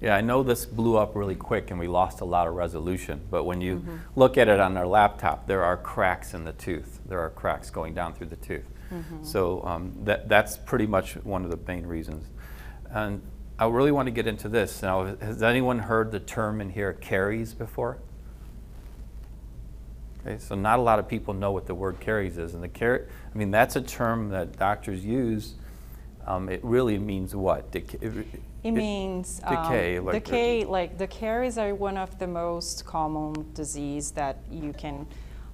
Yeah, 0.00 0.16
I 0.16 0.20
know 0.20 0.42
this 0.42 0.66
blew 0.66 0.96
up 0.96 1.14
really 1.14 1.34
quick 1.34 1.70
and 1.70 1.78
we 1.78 1.86
lost 1.86 2.20
a 2.20 2.24
lot 2.24 2.48
of 2.48 2.54
resolution, 2.54 3.20
but 3.30 3.44
when 3.44 3.60
you 3.60 3.84
look 4.16 4.36
at 4.38 4.48
it 4.48 4.58
on 4.58 4.76
our 4.76 4.86
laptop, 4.86 5.46
there 5.46 5.62
are 5.62 5.76
cracks 5.76 6.34
in 6.34 6.44
the 6.44 6.52
tooth. 6.52 7.00
There 7.06 7.20
are 7.20 7.30
cracks 7.30 7.70
going 7.70 7.94
down 7.94 8.14
through 8.14 8.28
the 8.28 8.36
tooth. 8.36 8.66
So 9.22 9.62
um, 9.64 9.92
that, 10.04 10.28
that's 10.28 10.56
pretty 10.56 10.86
much 10.86 11.14
one 11.24 11.44
of 11.44 11.50
the 11.50 11.58
main 11.66 11.86
reasons. 11.86 12.26
And 12.90 13.22
I 13.58 13.66
really 13.66 13.92
want 13.92 14.06
to 14.06 14.12
get 14.12 14.26
into 14.26 14.48
this. 14.48 14.82
Now, 14.82 15.16
has 15.20 15.42
anyone 15.42 15.78
heard 15.78 16.10
the 16.10 16.20
term 16.20 16.60
in 16.60 16.70
here 16.70 16.92
caries 16.92 17.54
before? 17.54 17.98
Okay, 20.26 20.38
so 20.38 20.54
not 20.54 20.78
a 20.78 20.82
lot 20.82 20.98
of 20.98 21.06
people 21.06 21.34
know 21.34 21.52
what 21.52 21.66
the 21.66 21.74
word 21.74 22.00
caries 22.00 22.38
is. 22.38 22.54
And 22.54 22.62
the 22.62 22.68
car- 22.68 23.02
I 23.34 23.38
mean, 23.38 23.50
that's 23.50 23.76
a 23.76 23.82
term 23.82 24.30
that 24.30 24.58
doctors 24.58 25.04
use. 25.04 25.54
Um, 26.26 26.48
it 26.48 26.64
really 26.64 26.98
means 26.98 27.34
what? 27.36 27.66
It- 27.74 28.00
It 28.62 28.70
means 28.70 29.42
um, 29.44 29.54
decay, 29.56 29.98
like 30.00 30.12
the- 30.14 30.20
decay. 30.30 30.64
Like 30.64 30.96
the 30.96 31.06
caries 31.06 31.58
are 31.58 31.74
one 31.74 31.98
of 31.98 32.18
the 32.18 32.26
most 32.26 32.86
common 32.86 33.52
disease 33.52 34.12
that 34.12 34.38
you 34.50 34.72
can 34.72 35.06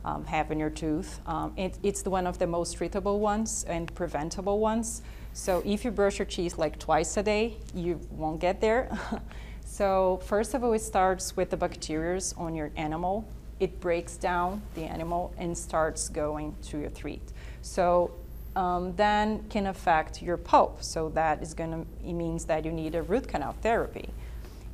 um, 0.04 0.24
have 0.26 0.52
in 0.52 0.60
your 0.60 0.70
tooth. 0.70 1.18
Um, 1.26 1.52
it, 1.56 1.76
it's 1.82 2.04
one 2.04 2.26
of 2.28 2.38
the 2.38 2.46
most 2.46 2.78
treatable 2.78 3.18
ones 3.18 3.64
and 3.68 3.92
preventable 3.96 4.60
ones. 4.60 5.02
So 5.32 5.60
if 5.66 5.84
you 5.84 5.90
brush 5.90 6.20
your 6.20 6.26
teeth 6.26 6.56
like 6.56 6.78
twice 6.78 7.16
a 7.16 7.22
day, 7.24 7.56
you 7.74 7.98
won't 8.12 8.40
get 8.40 8.60
there. 8.60 8.88
so 9.64 10.20
first 10.24 10.54
of 10.54 10.62
all, 10.62 10.72
it 10.72 10.78
starts 10.80 11.36
with 11.36 11.50
the 11.50 11.56
bacteria 11.56 12.20
on 12.36 12.54
your 12.54 12.70
enamel. 12.76 13.26
It 13.60 13.78
breaks 13.80 14.16
down 14.16 14.62
the 14.74 14.84
enamel 14.84 15.32
and 15.38 15.56
starts 15.56 16.08
going 16.08 16.56
to 16.62 16.78
your 16.78 16.90
teeth. 16.90 17.32
So 17.62 18.10
um, 18.56 18.94
then 18.96 19.44
can 19.48 19.66
affect 19.66 20.22
your 20.22 20.36
pulp. 20.36 20.82
So 20.82 21.10
that 21.10 21.42
is 21.42 21.54
going 21.54 21.70
to, 21.70 22.08
it 22.08 22.14
means 22.14 22.44
that 22.46 22.64
you 22.64 22.72
need 22.72 22.94
a 22.94 23.02
root 23.02 23.28
canal 23.28 23.54
therapy. 23.60 24.08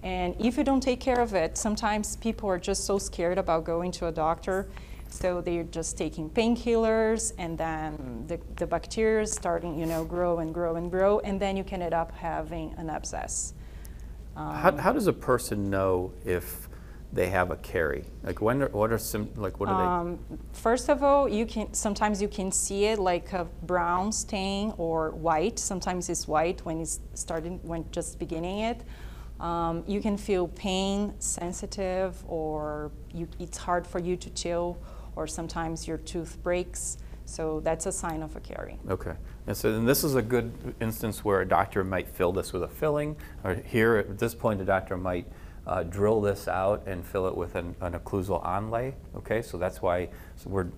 And 0.03 0.37
if 0.39 0.57
you 0.57 0.65
don't 0.65 0.81
take 0.81 1.01
care 1.01 1.21
of 1.21 1.35
it, 1.35 1.59
sometimes 1.59 2.17
people 2.17 2.49
are 2.49 2.59
just 2.59 2.85
so 2.85 2.99
scared 2.99 3.39
about 3.39 3.65
going 3.65 3.91
to 3.93 4.07
a 4.07 4.13
doctor. 4.13 4.69
So 5.09 5.41
they're 5.41 5.65
just 5.65 5.97
taking 5.97 6.31
painkillers 6.31 7.33
and 7.39 7.57
then 7.59 8.25
the, 8.27 8.39
the 8.57 8.67
bacteria 8.67 9.27
starting, 9.27 9.79
you 9.79 9.87
know, 9.87 10.05
grow 10.05 10.39
and 10.39 10.53
grow 10.55 10.77
and 10.77 10.91
grow. 10.91 11.21
And 11.21 11.41
then 11.41 11.57
you 11.57 11.65
can 11.65 11.83
end 11.83 11.95
up 11.95 12.13
having 12.13 12.75
an 12.77 12.89
abscess. 12.91 13.55
How, 14.37 14.77
how 14.77 14.93
does 14.93 15.07
a 15.07 15.13
person 15.13 15.71
know 15.71 16.13
if 16.25 16.66
they 17.13 17.29
have 17.29 17.51
a 17.51 17.57
carie? 17.57 18.05
Like 18.23 18.41
when 18.41 18.63
are, 18.63 18.69
what 18.69 18.93
are 18.93 18.99
some 18.99 19.29
like 19.37 19.59
what 19.61 19.69
are 19.69 19.79
they 19.79 20.11
Um, 20.11 20.19
first 20.53 20.89
of 20.89 21.03
all, 21.03 21.29
you 21.29 21.47
can 21.47 21.73
sometimes 21.73 22.21
you 22.21 22.29
can 22.29 22.53
see 22.53 22.87
it 22.87 22.99
like 22.99 23.33
a 23.33 23.47
brown 23.63 24.13
stain 24.13 24.75
or 24.77 25.11
white. 25.11 25.59
Sometimes 25.59 26.09
it's 26.09 26.27
white 26.29 26.65
when 26.65 26.81
it's 26.81 27.01
starting 27.15 27.61
when 27.63 27.85
just 27.91 28.19
beginning 28.19 28.61
it. 28.61 28.83
Um, 29.41 29.85
you 29.87 30.01
can 30.01 30.17
feel 30.17 30.49
pain, 30.49 31.15
sensitive, 31.19 32.25
or 32.27 32.91
you, 33.13 33.29
it's 33.39 33.59
hard 33.59 33.87
for 33.87 33.99
you 33.99 34.17
to 34.17 34.31
chew, 34.31 34.77
or 35.15 35.27
sometimes 35.27 35.87
your 35.87 35.99
tooth 35.99 36.43
breaks. 36.43 36.99
So 37.27 37.61
that's 37.61 37.87
a 37.87 37.93
sign 37.93 38.23
of 38.23 38.35
a 38.37 38.41
carie. 38.41 38.79
Okay. 38.89 39.13
And 39.47 39.57
so 39.57 39.75
and 39.75 39.87
this 39.87 40.05
is 40.05 40.15
a 40.15 40.23
good 40.23 40.75
instance 40.81 41.25
where 41.25 41.41
a 41.41 41.49
doctor 41.49 41.85
might 41.85 42.09
fill 42.09 42.33
this 42.33 42.53
with 42.53 42.63
a 42.63 42.69
filling, 42.69 43.17
or 43.45 43.55
here 43.55 43.97
at 43.97 44.19
this 44.19 44.35
point, 44.35 44.61
a 44.61 44.65
doctor 44.65 44.97
might 44.97 45.27
uh, 45.67 45.83
drill 45.83 46.21
this 46.21 46.49
out 46.49 46.83
and 46.87 47.05
fill 47.05 47.27
it 47.27 47.37
with 47.37 47.55
an, 47.55 47.75
an 47.81 47.95
occlusal 47.95 48.45
onlay. 48.45 48.95
Okay, 49.17 49.43
so 49.43 49.59
that's 49.59 49.83
why 49.83 50.09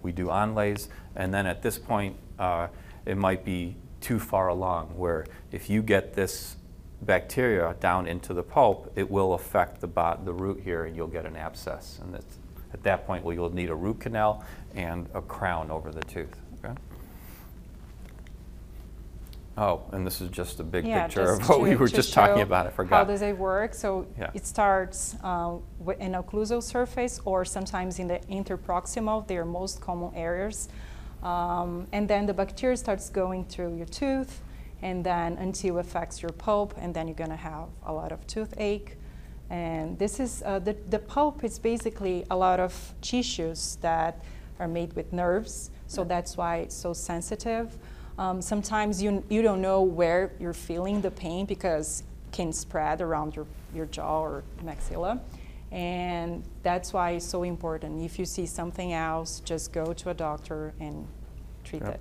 we 0.02 0.12
do 0.12 0.26
onlays, 0.26 0.88
and 1.16 1.32
then 1.32 1.46
at 1.46 1.62
this 1.62 1.78
point, 1.78 2.16
uh, 2.38 2.68
it 3.06 3.16
might 3.16 3.44
be 3.44 3.76
too 4.00 4.18
far 4.18 4.48
along 4.48 4.86
where 4.96 5.26
if 5.50 5.68
you 5.68 5.82
get 5.82 6.14
this 6.14 6.56
bacteria 7.02 7.74
down 7.80 8.06
into 8.06 8.34
the 8.34 8.42
pulp, 8.42 8.92
it 8.96 9.10
will 9.10 9.34
affect 9.34 9.80
the, 9.80 9.86
bot, 9.86 10.24
the 10.24 10.32
root 10.32 10.60
here 10.62 10.84
and 10.84 10.96
you'll 10.96 11.06
get 11.06 11.26
an 11.26 11.36
abscess. 11.36 11.98
And 12.02 12.14
at 12.14 12.82
that 12.82 13.06
point, 13.06 13.24
well, 13.24 13.34
you'll 13.34 13.54
need 13.54 13.70
a 13.70 13.74
root 13.74 14.00
canal 14.00 14.44
and 14.74 15.08
a 15.14 15.22
crown 15.22 15.70
over 15.70 15.90
the 15.90 16.02
tooth. 16.02 16.36
Okay? 16.64 16.74
Oh, 19.60 19.82
and 19.90 20.06
this 20.06 20.20
is 20.20 20.30
just 20.30 20.60
a 20.60 20.62
big 20.62 20.84
picture 20.84 21.32
of 21.32 21.48
what 21.48 21.60
we 21.60 21.74
were 21.74 21.88
just 21.88 22.12
talking 22.12 22.42
about. 22.42 22.68
I 22.68 22.70
forgot. 22.70 22.96
How 22.98 23.04
does 23.04 23.22
it 23.22 23.36
work? 23.36 23.74
So 23.74 24.06
Yeah. 24.16 24.30
it 24.32 24.46
starts 24.46 25.16
uh, 25.24 25.56
wi- 25.80 25.98
in 25.98 26.12
occlusal 26.12 26.62
surface 26.62 27.20
or 27.24 27.44
sometimes 27.44 27.98
in 27.98 28.06
the 28.06 28.20
interproximal. 28.30 29.26
They 29.26 29.36
are 29.36 29.44
most 29.44 29.80
common 29.80 30.14
areas. 30.14 30.68
Um, 31.24 31.88
and 31.90 32.06
then 32.08 32.26
the 32.26 32.34
bacteria 32.34 32.76
starts 32.76 33.10
going 33.10 33.46
through 33.46 33.76
your 33.76 33.86
tooth 33.86 34.40
and 34.80 35.02
then 35.04 35.36
until 35.38 35.78
it 35.78 35.80
affects 35.80 36.22
your 36.22 36.30
pulp 36.30 36.74
and 36.78 36.94
then 36.94 37.08
you're 37.08 37.16
going 37.16 37.30
to 37.30 37.42
have 37.50 37.68
a 37.84 37.92
lot 37.92 38.12
of 38.12 38.24
toothache. 38.28 38.96
And 39.50 39.98
this 39.98 40.20
is, 40.20 40.40
uh, 40.46 40.60
the, 40.60 40.76
the 40.88 41.00
pulp 41.00 41.42
is 41.42 41.58
basically 41.58 42.24
a 42.30 42.36
lot 42.36 42.60
of 42.60 42.94
tissues 43.00 43.76
that 43.80 44.22
are 44.60 44.68
made 44.68 44.92
with 44.92 45.12
nerves. 45.12 45.70
So 45.88 46.04
that's 46.04 46.36
why 46.36 46.58
it's 46.58 46.76
so 46.76 46.92
sensitive. 46.92 47.76
Um, 48.18 48.42
sometimes 48.42 49.00
you, 49.00 49.22
you 49.28 49.42
don't 49.42 49.62
know 49.62 49.82
where 49.82 50.32
you're 50.40 50.52
feeling 50.52 51.00
the 51.00 51.10
pain 51.10 51.46
because 51.46 52.00
it 52.00 52.36
can 52.36 52.52
spread 52.52 53.00
around 53.00 53.36
your, 53.36 53.46
your 53.72 53.86
jaw 53.86 54.20
or 54.22 54.42
maxilla. 54.64 55.20
And 55.70 56.42
that's 56.62 56.92
why 56.92 57.12
it's 57.12 57.26
so 57.26 57.44
important. 57.44 58.02
If 58.02 58.18
you 58.18 58.24
see 58.24 58.46
something 58.46 58.92
else, 58.92 59.40
just 59.40 59.72
go 59.72 59.92
to 59.92 60.10
a 60.10 60.14
doctor 60.14 60.74
and 60.80 61.06
treat 61.64 61.82
Yep. 61.82 61.94
it. 61.94 62.00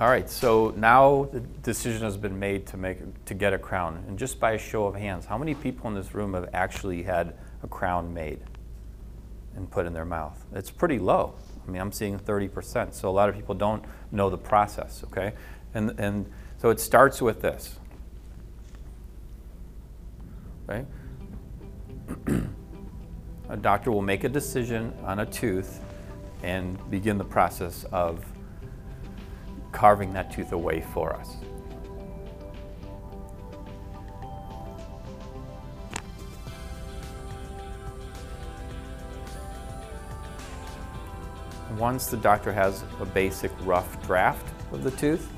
All 0.00 0.08
right, 0.08 0.28
so 0.28 0.74
now 0.76 1.28
the 1.32 1.40
decision 1.40 2.02
has 2.02 2.16
been 2.16 2.38
made 2.38 2.66
to 2.66 2.76
make 2.76 3.24
to 3.26 3.34
get 3.34 3.52
a 3.52 3.58
crown. 3.58 4.02
And 4.08 4.18
just 4.18 4.40
by 4.40 4.52
a 4.52 4.58
show 4.58 4.86
of 4.86 4.96
hands, 4.96 5.24
how 5.24 5.38
many 5.38 5.54
people 5.54 5.88
in 5.88 5.94
this 5.94 6.14
room 6.14 6.34
have 6.34 6.50
actually 6.52 7.04
had 7.04 7.34
a 7.62 7.68
crown 7.68 8.12
made 8.12 8.40
and 9.56 9.70
put 9.70 9.86
in 9.86 9.92
their 9.92 10.04
mouth? 10.04 10.44
It's 10.52 10.70
pretty 10.70 10.98
low. 10.98 11.34
I 11.66 11.70
mean, 11.70 11.80
I'm 11.80 11.92
seeing 11.92 12.18
30%. 12.18 12.94
So 12.94 13.08
a 13.08 13.10
lot 13.10 13.28
of 13.28 13.34
people 13.34 13.54
don't 13.54 13.84
know 14.12 14.30
the 14.30 14.38
process, 14.38 15.02
okay? 15.04 15.32
And 15.74 15.98
and 15.98 16.30
so 16.58 16.70
it 16.70 16.80
starts 16.80 17.20
with 17.20 17.42
this. 17.42 17.78
Right? 20.66 20.86
a 23.48 23.56
doctor 23.56 23.90
will 23.90 24.02
make 24.02 24.24
a 24.24 24.28
decision 24.28 24.92
on 25.04 25.20
a 25.20 25.26
tooth 25.26 25.80
and 26.42 26.78
begin 26.90 27.18
the 27.18 27.24
process 27.24 27.84
of 27.92 28.24
carving 29.72 30.12
that 30.12 30.30
tooth 30.30 30.52
away 30.52 30.80
for 30.92 31.14
us. 31.14 31.36
Once 41.78 42.06
the 42.06 42.16
doctor 42.16 42.52
has 42.52 42.84
a 43.00 43.04
basic 43.04 43.50
rough 43.62 44.00
draft 44.06 44.46
of 44.72 44.84
the 44.84 44.90
tooth, 44.92 45.28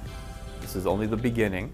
this 0.60 0.76
is 0.76 0.86
only 0.86 1.06
the 1.06 1.16
beginning. 1.16 1.70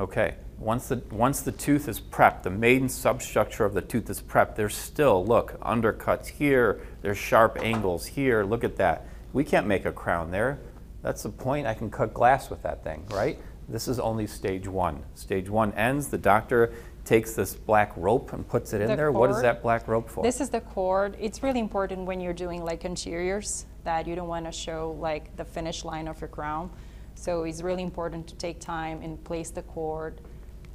Okay, 0.00 0.34
once 0.58 0.88
the, 0.88 1.02
once 1.10 1.42
the 1.42 1.52
tooth 1.52 1.88
is 1.88 2.00
prepped, 2.00 2.42
the 2.42 2.50
main 2.50 2.88
substructure 2.88 3.64
of 3.64 3.74
the 3.74 3.80
tooth 3.80 4.10
is 4.10 4.20
prepped, 4.20 4.56
there's 4.56 4.74
still, 4.74 5.24
look, 5.24 5.60
undercuts 5.60 6.26
here, 6.26 6.80
there's 7.02 7.18
sharp 7.18 7.58
angles 7.60 8.06
here, 8.06 8.42
look 8.44 8.64
at 8.64 8.76
that. 8.76 9.06
We 9.32 9.44
can't 9.44 9.66
make 9.66 9.84
a 9.84 9.92
crown 9.92 10.30
there. 10.30 10.58
That's 11.02 11.22
the 11.22 11.28
point, 11.28 11.66
I 11.66 11.74
can 11.74 11.90
cut 11.90 12.12
glass 12.12 12.50
with 12.50 12.62
that 12.62 12.82
thing, 12.82 13.06
right? 13.10 13.38
This 13.68 13.86
is 13.86 14.00
only 14.00 14.26
stage 14.26 14.66
one. 14.66 15.02
Stage 15.14 15.48
one 15.48 15.72
ends, 15.74 16.08
the 16.08 16.18
doctor 16.18 16.72
takes 17.06 17.34
this 17.34 17.54
black 17.54 17.92
rope 17.96 18.32
and 18.32 18.46
puts 18.46 18.72
it 18.72 18.80
in 18.80 18.88
The 18.88 18.96
there. 18.96 19.12
What 19.12 19.30
is 19.30 19.40
that 19.40 19.62
black 19.62 19.88
rope 19.88 20.10
for? 20.10 20.22
This 20.22 20.40
is 20.40 20.50
the 20.50 20.60
cord. 20.60 21.16
It's 21.18 21.42
really 21.42 21.60
important 21.60 22.04
when 22.04 22.20
you're 22.20 22.34
doing 22.34 22.64
like 22.64 22.84
interiors 22.84 23.64
that 23.84 24.06
you 24.06 24.16
don't 24.16 24.28
want 24.28 24.44
to 24.44 24.52
show 24.52 24.96
like 25.00 25.34
the 25.36 25.44
finish 25.44 25.84
line 25.84 26.08
of 26.08 26.20
your 26.20 26.28
crown. 26.28 26.70
So 27.14 27.44
it's 27.44 27.62
really 27.62 27.82
important 27.82 28.26
to 28.26 28.34
take 28.34 28.60
time 28.60 29.00
and 29.02 29.22
place 29.24 29.50
the 29.50 29.62
cord 29.62 30.20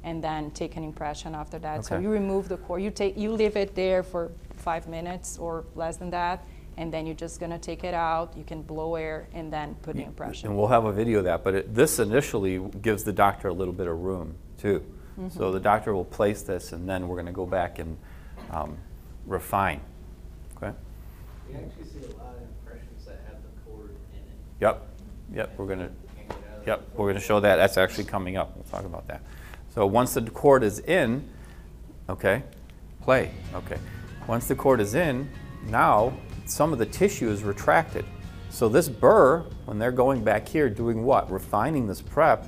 and 0.02 0.24
then 0.24 0.50
take 0.50 0.76
an 0.76 0.82
impression 0.82 1.34
after 1.34 1.58
that. 1.60 1.84
So 1.84 1.98
you 1.98 2.08
remove 2.08 2.48
the 2.48 2.56
cord, 2.56 2.82
you 2.82 2.90
take 2.90 3.16
you 3.16 3.30
leave 3.32 3.56
it 3.56 3.74
there 3.74 4.02
for 4.02 4.32
five 4.56 4.88
minutes 4.88 5.38
or 5.38 5.64
less 5.76 5.98
than 5.98 6.10
that, 6.10 6.44
and 6.78 6.92
then 6.92 7.06
you're 7.06 7.14
just 7.14 7.38
gonna 7.38 7.58
take 7.58 7.84
it 7.84 7.94
out. 7.94 8.36
You 8.36 8.42
can 8.42 8.62
blow 8.62 8.96
air 8.96 9.28
and 9.32 9.52
then 9.52 9.76
put 9.76 9.94
the 9.94 10.02
impression. 10.02 10.48
And 10.48 10.56
we'll 10.58 10.66
have 10.68 10.86
a 10.86 10.92
video 10.92 11.18
of 11.18 11.24
that, 11.24 11.44
but 11.44 11.54
it, 11.54 11.74
this 11.74 11.98
initially 12.00 12.58
gives 12.80 13.04
the 13.04 13.12
doctor 13.12 13.48
a 13.48 13.52
little 13.52 13.74
bit 13.74 13.86
of 13.86 13.98
room 13.98 14.34
too. 14.58 14.82
Mm-hmm. 15.18 15.36
So 15.36 15.52
the 15.52 15.60
doctor 15.60 15.94
will 15.94 16.04
place 16.04 16.42
this 16.42 16.72
and 16.72 16.88
then 16.88 17.08
we're 17.08 17.16
going 17.16 17.26
to 17.26 17.32
go 17.32 17.46
back 17.46 17.78
and 17.78 17.96
um, 18.50 18.78
refine. 19.26 19.80
Okay? 20.56 20.72
We 21.48 21.56
actually 21.56 21.84
see 21.84 22.06
a 22.06 22.16
lot 22.16 22.34
of 22.34 22.42
impressions 22.42 23.04
that 23.04 23.20
have 23.26 23.42
the 23.42 23.70
cord 23.70 23.90
in 24.12 24.18
it. 24.18 24.34
Yep. 24.60 24.88
Yep. 25.34 25.54
We're 25.56 25.66
going 25.66 25.78
to. 25.80 25.90
Can't 26.16 26.28
get 26.28 26.36
out 26.52 26.60
of 26.60 26.66
Yep. 26.66 26.88
We're 26.94 27.06
going 27.06 27.20
to 27.20 27.20
show 27.20 27.40
that. 27.40 27.56
That's 27.56 27.76
actually 27.76 28.04
coming 28.04 28.36
up. 28.36 28.54
We'll 28.56 28.64
talk 28.64 28.84
about 28.84 29.06
that. 29.08 29.22
So 29.74 29.86
once 29.86 30.14
the 30.14 30.22
cord 30.22 30.62
is 30.62 30.80
in, 30.80 31.28
okay, 32.08 32.42
play. 33.00 33.30
Okay. 33.54 33.78
Once 34.26 34.46
the 34.46 34.54
cord 34.54 34.80
is 34.80 34.94
in, 34.94 35.30
now 35.66 36.12
some 36.44 36.72
of 36.72 36.78
the 36.78 36.86
tissue 36.86 37.30
is 37.30 37.42
retracted. 37.42 38.04
So 38.50 38.68
this 38.68 38.88
burr, 38.88 39.46
when 39.64 39.78
they're 39.78 39.90
going 39.92 40.22
back 40.22 40.46
here 40.46 40.68
doing 40.68 41.04
what? 41.04 41.30
Refining 41.30 41.86
this 41.86 42.02
prep 42.02 42.46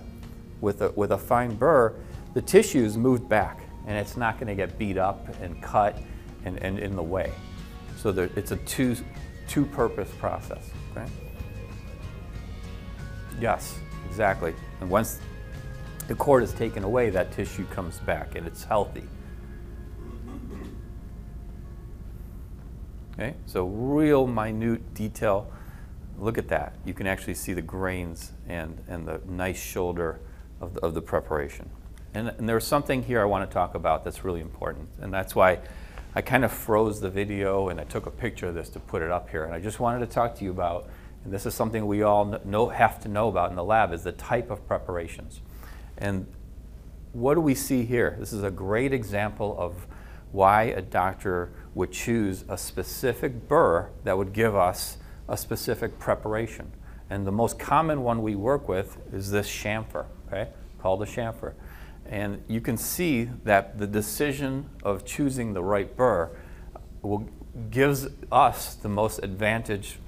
with 0.60 0.82
a, 0.82 0.90
with 0.90 1.12
a 1.12 1.18
fine 1.18 1.54
burr, 1.54 1.94
the 2.34 2.42
tissue 2.42 2.84
is 2.84 2.96
moved 2.96 3.28
back 3.28 3.60
and 3.86 3.96
it's 3.96 4.16
not 4.16 4.38
going 4.38 4.48
to 4.48 4.54
get 4.54 4.76
beat 4.78 4.98
up 4.98 5.28
and 5.40 5.60
cut 5.62 5.98
and, 6.44 6.58
and 6.58 6.78
in 6.78 6.96
the 6.96 7.02
way. 7.02 7.32
So 7.96 8.12
there, 8.12 8.28
it's 8.36 8.50
a 8.50 8.56
two, 8.58 8.96
two-purpose 9.48 10.10
process. 10.18 10.70
Okay? 10.90 11.10
Yes, 13.40 13.78
exactly. 14.08 14.54
And 14.80 14.90
once 14.90 15.20
the 16.08 16.14
cord 16.14 16.42
is 16.42 16.52
taken 16.52 16.84
away, 16.84 17.10
that 17.10 17.32
tissue 17.32 17.64
comes 17.66 17.98
back 18.00 18.34
and 18.34 18.46
it's 18.46 18.64
healthy. 18.64 19.04
Okay, 23.14 23.34
so 23.46 23.66
real 23.66 24.26
minute 24.26 24.92
detail. 24.92 25.50
Look 26.18 26.36
at 26.36 26.48
that. 26.48 26.74
You 26.84 26.94
can 26.94 27.06
actually 27.06 27.34
see 27.34 27.52
the 27.52 27.62
grains 27.62 28.32
and, 28.48 28.82
and 28.88 29.06
the 29.06 29.20
nice 29.28 29.60
shoulder 29.60 30.20
of 30.60 30.74
the, 30.74 30.80
of 30.80 30.94
the 30.94 31.00
preparation. 31.00 31.70
And, 32.14 32.28
and 32.28 32.48
there's 32.48 32.66
something 32.66 33.02
here 33.02 33.20
I 33.20 33.24
want 33.24 33.48
to 33.48 33.52
talk 33.52 33.74
about 33.74 34.04
that's 34.04 34.24
really 34.24 34.40
important. 34.40 34.88
And 35.00 35.12
that's 35.12 35.34
why 35.34 35.58
I 36.14 36.22
kind 36.22 36.44
of 36.44 36.52
froze 36.52 37.00
the 37.00 37.10
video 37.10 37.68
and 37.68 37.80
I 37.80 37.84
took 37.84 38.06
a 38.06 38.10
picture 38.10 38.46
of 38.46 38.54
this 38.54 38.68
to 38.70 38.80
put 38.80 39.02
it 39.02 39.10
up 39.10 39.28
here. 39.30 39.44
And 39.44 39.52
I 39.52 39.60
just 39.60 39.80
wanted 39.80 39.98
to 40.00 40.06
talk 40.06 40.36
to 40.36 40.44
you 40.44 40.50
about, 40.52 40.88
and 41.24 41.32
this 41.32 41.44
is 41.44 41.54
something 41.54 41.86
we 41.86 42.02
all 42.02 42.38
know, 42.44 42.68
have 42.68 43.00
to 43.00 43.08
know 43.08 43.28
about 43.28 43.50
in 43.50 43.56
the 43.56 43.64
lab, 43.64 43.92
is 43.92 44.04
the 44.04 44.12
type 44.12 44.50
of 44.50 44.66
preparations. 44.68 45.40
And 45.98 46.26
what 47.12 47.34
do 47.34 47.40
we 47.40 47.54
see 47.54 47.84
here? 47.84 48.16
This 48.18 48.32
is 48.32 48.44
a 48.44 48.50
great 48.50 48.92
example 48.92 49.56
of 49.58 49.86
why 50.30 50.64
a 50.64 50.82
doctor 50.82 51.52
would 51.74 51.92
choose 51.92 52.44
a 52.48 52.58
specific 52.58 53.48
burr 53.48 53.90
that 54.04 54.16
would 54.16 54.32
give 54.32 54.54
us 54.54 54.98
a 55.28 55.36
specific 55.36 55.98
preparation. 55.98 56.72
And 57.10 57.26
the 57.26 57.32
most 57.32 57.58
common 57.58 58.02
one 58.02 58.22
we 58.22 58.34
work 58.34 58.68
with 58.68 58.98
is 59.12 59.30
this 59.30 59.48
chamfer, 59.48 60.06
okay, 60.26 60.50
called 60.80 61.02
a 61.02 61.06
chamfer. 61.06 61.54
And 62.06 62.42
you 62.48 62.60
can 62.60 62.76
see 62.76 63.30
that 63.44 63.78
the 63.78 63.86
decision 63.86 64.68
of 64.82 65.04
choosing 65.04 65.54
the 65.54 65.62
right 65.62 65.94
burr 65.96 66.30
will, 67.02 67.28
gives 67.70 68.08
us 68.30 68.74
the 68.74 68.88
most 68.88 69.20
advantage 69.22 69.98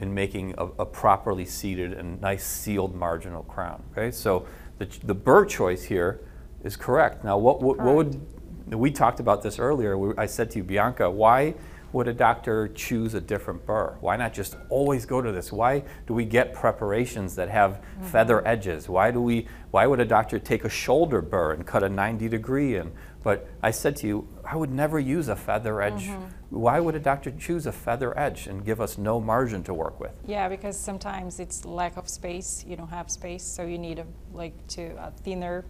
in 0.00 0.14
making 0.14 0.54
a, 0.58 0.66
a 0.78 0.86
properly 0.86 1.44
seated 1.44 1.92
and 1.92 2.20
nice 2.20 2.44
sealed 2.44 2.94
marginal 2.94 3.42
crown. 3.44 3.82
Okay, 3.92 4.10
so 4.10 4.46
the, 4.78 4.86
the 5.04 5.14
burr 5.14 5.44
choice 5.44 5.84
here 5.84 6.20
is 6.64 6.76
correct. 6.76 7.24
Now, 7.24 7.38
what, 7.38 7.62
what, 7.62 7.78
what 7.78 7.94
would 7.94 8.20
we 8.66 8.90
talked 8.90 9.20
about 9.20 9.42
this 9.42 9.58
earlier. 9.58 9.96
We, 9.96 10.14
I 10.18 10.26
said 10.26 10.50
to 10.52 10.58
you, 10.58 10.64
Bianca, 10.64 11.10
why 11.10 11.54
would 11.92 12.08
a 12.08 12.12
doctor 12.12 12.68
choose 12.68 13.14
a 13.14 13.20
different 13.20 13.64
burr? 13.66 13.96
Why 14.00 14.16
not 14.16 14.32
just 14.32 14.56
always 14.68 15.06
go 15.06 15.22
to 15.22 15.32
this? 15.32 15.52
Why 15.52 15.84
do 16.06 16.14
we 16.14 16.24
get 16.24 16.52
preparations 16.52 17.34
that 17.36 17.48
have 17.48 17.80
Mm-hmm. 17.96 18.04
feather 18.08 18.46
edges? 18.46 18.88
Why 18.88 19.10
do 19.10 19.20
we? 19.22 19.46
Why 19.70 19.86
would 19.86 20.00
a 20.00 20.04
doctor 20.04 20.38
take 20.38 20.64
a 20.64 20.68
shoulder 20.68 21.22
burr 21.22 21.52
and 21.52 21.66
cut 21.66 21.82
a 21.82 21.88
90 21.88 22.28
degree 22.28 22.76
in? 22.76 22.92
But 23.22 23.48
I 23.62 23.70
said 23.72 23.96
to 23.96 24.06
you, 24.06 24.28
I 24.44 24.54
would 24.56 24.70
never 24.70 24.98
use 25.00 25.28
a 25.28 25.36
feather 25.36 25.82
edge. 25.82 26.04
Mm-hmm. 26.04 26.24
Why 26.60 26.78
would 26.78 26.94
a 26.94 27.00
doctor 27.00 27.30
choose 27.32 27.66
a 27.66 27.72
feather 27.72 28.16
edge 28.18 28.46
and 28.46 28.64
give 28.64 28.80
us 28.80 28.98
no 28.98 29.20
margin 29.20 29.62
to 29.64 29.74
work 29.74 29.98
with? 29.98 30.12
Yeah, 30.26 30.48
because 30.48 30.78
sometimes 30.78 31.40
it's 31.40 31.64
lack 31.64 31.96
of 31.96 32.08
space. 32.08 32.64
You 32.66 32.76
don't 32.76 32.88
have 32.90 33.10
space, 33.10 33.42
so 33.42 33.64
you 33.64 33.78
need 33.78 33.98
a 33.98 34.06
like 34.32 34.54
to 34.68 34.82
a 34.98 35.10
thinner 35.22 35.64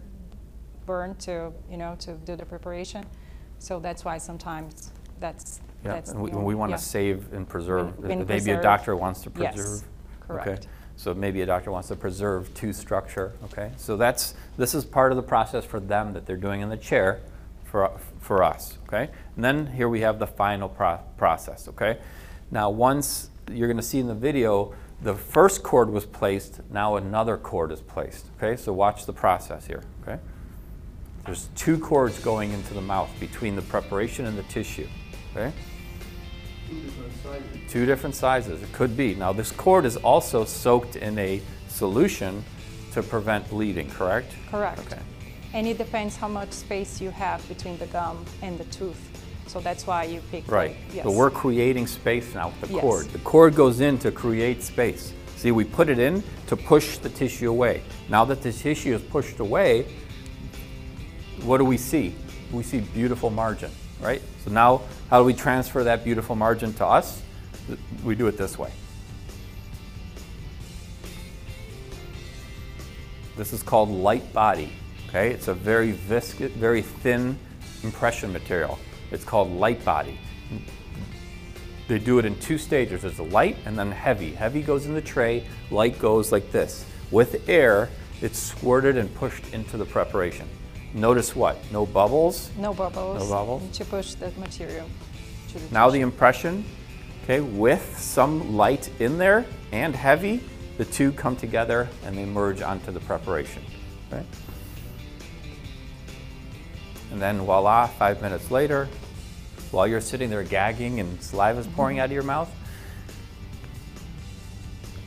burr 0.85 1.13
to 1.19 1.51
you 1.69 1.77
know 1.77 1.95
to 1.99 2.13
do 2.13 2.35
the 2.35 2.45
preparation. 2.45 3.05
So 3.59 3.79
that's 3.79 4.05
why 4.05 4.17
sometimes 4.19 4.91
that's 5.19 5.61
Yeah, 5.83 5.93
that's 5.93 6.11
and 6.11 6.21
we, 6.21 6.31
the 6.31 6.39
we 6.39 6.55
want 6.55 6.71
to 6.71 6.73
yeah. 6.73 6.77
save 6.77 7.33
and 7.33 7.47
preserve. 7.47 7.87
And- 8.03 8.11
and 8.11 8.19
maybe 8.27 8.51
a 8.51 8.55
preserve. 8.55 8.63
doctor 8.63 8.95
wants 8.95 9.21
to 9.21 9.31
Yes, 9.37 9.55
preserve. 9.55 9.83
Okay. 10.29 10.43
correct. 10.43 10.67
So 10.95 11.13
maybe 11.13 11.41
a 11.41 11.45
doctor 11.45 11.71
wants 11.71 11.87
to 11.89 11.95
preserve 11.95 12.51
tooth 12.55 12.75
structure. 12.75 13.33
Okay. 13.45 13.71
So 13.77 13.95
that's 13.97 14.33
this 14.57 14.73
is 14.73 14.83
part 14.83 15.11
of 15.11 15.15
the 15.15 15.23
process 15.23 15.63
for 15.63 15.79
them 15.79 16.13
that 16.13 16.25
they're 16.25 16.35
doing 16.37 16.61
in 16.61 16.69
the 16.69 16.77
chair, 16.77 17.21
for 17.65 17.91
for 18.19 18.43
us. 18.43 18.77
Okay. 18.87 19.09
And 19.35 19.45
then 19.45 19.67
here 19.67 19.87
we 19.89 20.01
have 20.01 20.17
the 20.19 20.27
final 20.27 20.67
pro- 20.67 20.99
process. 21.17 21.67
Okay. 21.67 21.99
Now 22.51 22.69
once 22.71 23.29
you're 23.51 23.67
going 23.67 23.77
to 23.77 23.83
see 23.83 23.99
in 23.99 24.07
the 24.07 24.15
video. 24.15 24.73
The 24.99 25.13
first 25.13 25.61
cord 25.61 25.91
was 25.91 26.07
placed, 26.07 26.59
now 26.71 26.95
another 26.95 27.37
cord 27.37 27.71
is 27.71 27.81
placed. 27.81 28.25
Okay, 28.37 28.59
so 28.59 28.73
watch 28.73 29.05
the 29.05 29.13
process 29.13 29.67
here. 29.67 29.83
Okay, 30.01 30.17
there's 31.23 31.49
two 31.55 31.77
cords 31.77 32.17
going 32.17 32.51
into 32.51 32.73
the 32.73 32.81
mouth 32.81 33.07
between 33.19 33.55
the 33.55 33.61
preparation 33.61 34.25
and 34.25 34.35
the 34.35 34.41
tissue. 34.43 34.87
Okay, 35.37 35.53
Two 36.67 36.75
different 36.81 37.13
sizes. 37.23 37.71
two 37.71 37.85
different 37.85 38.15
sizes. 38.15 38.63
It 38.63 38.73
could 38.73 38.97
be. 38.97 39.13
Now, 39.15 39.31
this 39.33 39.51
cord 39.51 39.85
is 39.85 39.95
also 39.97 40.45
soaked 40.45 40.95
in 40.95 41.17
a 41.19 41.41
solution 41.67 42.43
to 42.93 43.03
prevent 43.03 43.47
bleeding, 43.49 43.89
correct? 43.91 44.33
Correct. 44.49 44.79
Okay. 44.79 44.99
And 45.53 45.67
it 45.67 45.77
depends 45.77 46.15
how 46.15 46.27
much 46.27 46.51
space 46.51 46.99
you 46.99 47.11
have 47.11 47.47
between 47.47 47.77
the 47.77 47.85
gum 47.87 48.25
and 48.41 48.57
the 48.57 48.65
tooth. 48.65 48.99
So 49.47 49.59
that's 49.61 49.85
why 49.87 50.03
you 50.05 50.21
pick. 50.31 50.49
Right. 50.51 50.71
Like, 50.71 50.95
yes. 50.95 51.03
So 51.05 51.11
we're 51.11 51.29
creating 51.29 51.85
space 51.87 52.33
now 52.33 52.47
with 52.49 52.61
the 52.69 52.73
Yes. 52.75 52.81
cord. 52.81 53.05
The 53.13 53.19
cord 53.19 53.55
goes 53.55 53.79
in 53.79 53.97
to 53.99 54.11
create 54.11 54.61
space. 54.63 55.13
See, 55.37 55.51
we 55.51 55.63
put 55.63 55.87
it 55.87 55.99
in 55.99 56.23
to 56.47 56.57
push 56.57 56.97
the 56.97 57.09
tissue 57.09 57.49
away. 57.49 57.83
Now 58.09 58.25
that 58.25 58.41
the 58.41 58.51
tissue 58.51 58.95
is 58.95 59.01
pushed 59.03 59.39
away, 59.39 59.85
what 61.43 61.59
do 61.59 61.63
we 61.65 61.77
see? 61.77 62.13
We 62.51 62.63
see 62.63 62.79
beautiful 62.79 63.29
margin, 63.29 63.71
right? 64.01 64.21
So 64.43 64.51
now, 64.51 64.81
how 65.09 65.19
do 65.19 65.25
we 65.25 65.33
transfer 65.33 65.83
that 65.83 66.03
beautiful 66.03 66.35
margin 66.35 66.73
to 66.75 66.85
us? 66.85 67.21
We 68.03 68.15
do 68.15 68.27
it 68.27 68.37
this 68.37 68.57
way. 68.57 68.71
This 73.35 73.53
is 73.53 73.61
called 73.61 73.89
light 73.89 74.33
body. 74.33 74.71
Okay, 75.09 75.31
it's 75.31 75.47
a 75.47 75.53
very 75.53 75.91
viscous, 75.91 76.51
very 76.51 76.81
thin 76.81 77.37
impression 77.83 78.33
material. 78.33 78.79
It's 79.11 79.23
called 79.23 79.51
light 79.51 79.85
body. 79.85 80.19
They 81.87 81.99
do 81.99 82.19
it 82.19 82.25
in 82.25 82.37
two 82.39 82.57
stages. 82.57 83.03
There's 83.03 83.19
a 83.19 83.23
light 83.23 83.57
and 83.65 83.77
then 83.79 83.91
heavy. 83.91 84.31
Heavy 84.31 84.61
goes 84.61 84.85
in 84.85 84.93
the 84.93 85.01
tray, 85.01 85.45
light 85.71 85.97
goes 85.99 86.31
like 86.31 86.51
this. 86.51 86.85
With 87.11 87.47
air, 87.47 87.89
it's 88.21 88.37
squirted 88.37 88.97
and 88.97 89.13
pushed 89.15 89.53
into 89.53 89.77
the 89.77 89.85
preparation. 89.85 90.49
Notice 90.93 91.35
what? 91.35 91.57
No 91.71 91.85
bubbles. 91.85 92.49
No 92.57 92.73
bubbles. 92.73 93.21
No 93.21 93.29
bubbles. 93.29 93.77
To 93.77 93.85
push 93.85 94.13
the 94.13 94.31
material. 94.39 94.87
The 95.53 95.61
Now 95.71 95.89
the 95.89 96.01
impression, 96.01 96.65
okay, 97.23 97.41
with 97.41 97.97
some 97.97 98.55
light 98.55 98.89
in 98.99 99.17
there 99.17 99.45
and 99.71 99.95
heavy, 99.95 100.41
the 100.77 100.85
two 100.85 101.11
come 101.11 101.35
together 101.35 101.87
and 102.03 102.17
they 102.17 102.25
merge 102.25 102.61
onto 102.61 102.91
the 102.91 102.99
preparation. 103.01 103.63
Okay? 104.07 104.25
And 107.11 107.21
then 107.21 107.39
voila, 107.39 107.87
five 107.87 108.21
minutes 108.21 108.51
later, 108.51 108.87
while 109.71 109.87
you're 109.87 110.01
sitting 110.01 110.29
there 110.29 110.43
gagging 110.43 110.99
and 110.99 111.21
saliva 111.21 111.59
is 111.59 111.67
pouring 111.67 111.97
mm-hmm. 111.97 112.03
out 112.03 112.05
of 112.05 112.11
your 112.11 112.23
mouth, 112.23 112.49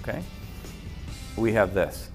okay, 0.02 0.22
we 1.36 1.52
have 1.52 1.74
this. 1.74 2.10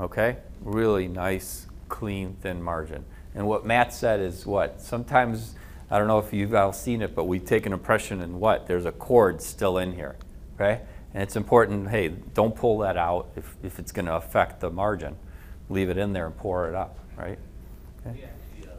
Okay? 0.00 0.36
Really 0.62 1.08
nice, 1.08 1.66
clean, 1.88 2.36
thin 2.40 2.62
margin. 2.62 3.04
And 3.34 3.46
what 3.46 3.64
Matt 3.64 3.92
said 3.92 4.20
is 4.20 4.46
what? 4.46 4.80
Sometimes, 4.80 5.54
I 5.90 5.98
don't 5.98 6.08
know 6.08 6.18
if 6.18 6.32
you've 6.32 6.54
all 6.54 6.72
seen 6.72 7.02
it, 7.02 7.14
but 7.14 7.24
we 7.24 7.38
take 7.38 7.66
an 7.66 7.72
impression 7.72 8.20
and 8.20 8.40
what? 8.40 8.66
There's 8.66 8.84
a 8.84 8.92
cord 8.92 9.42
still 9.42 9.78
in 9.78 9.92
here. 9.92 10.16
Okay? 10.54 10.82
And 11.14 11.22
it's 11.22 11.36
important, 11.36 11.90
hey, 11.90 12.08
don't 12.08 12.54
pull 12.54 12.78
that 12.78 12.96
out 12.96 13.28
if, 13.36 13.54
if 13.62 13.78
it's 13.78 13.92
going 13.92 14.06
to 14.06 14.14
affect 14.14 14.60
the 14.60 14.70
margin. 14.70 15.16
Leave 15.68 15.90
it 15.90 15.98
in 15.98 16.12
there 16.12 16.26
and 16.26 16.36
pour 16.36 16.68
it 16.68 16.74
up, 16.74 16.98
right? 17.16 17.38
Okay? 18.06 18.16
We 18.18 18.24
actually, 18.24 18.70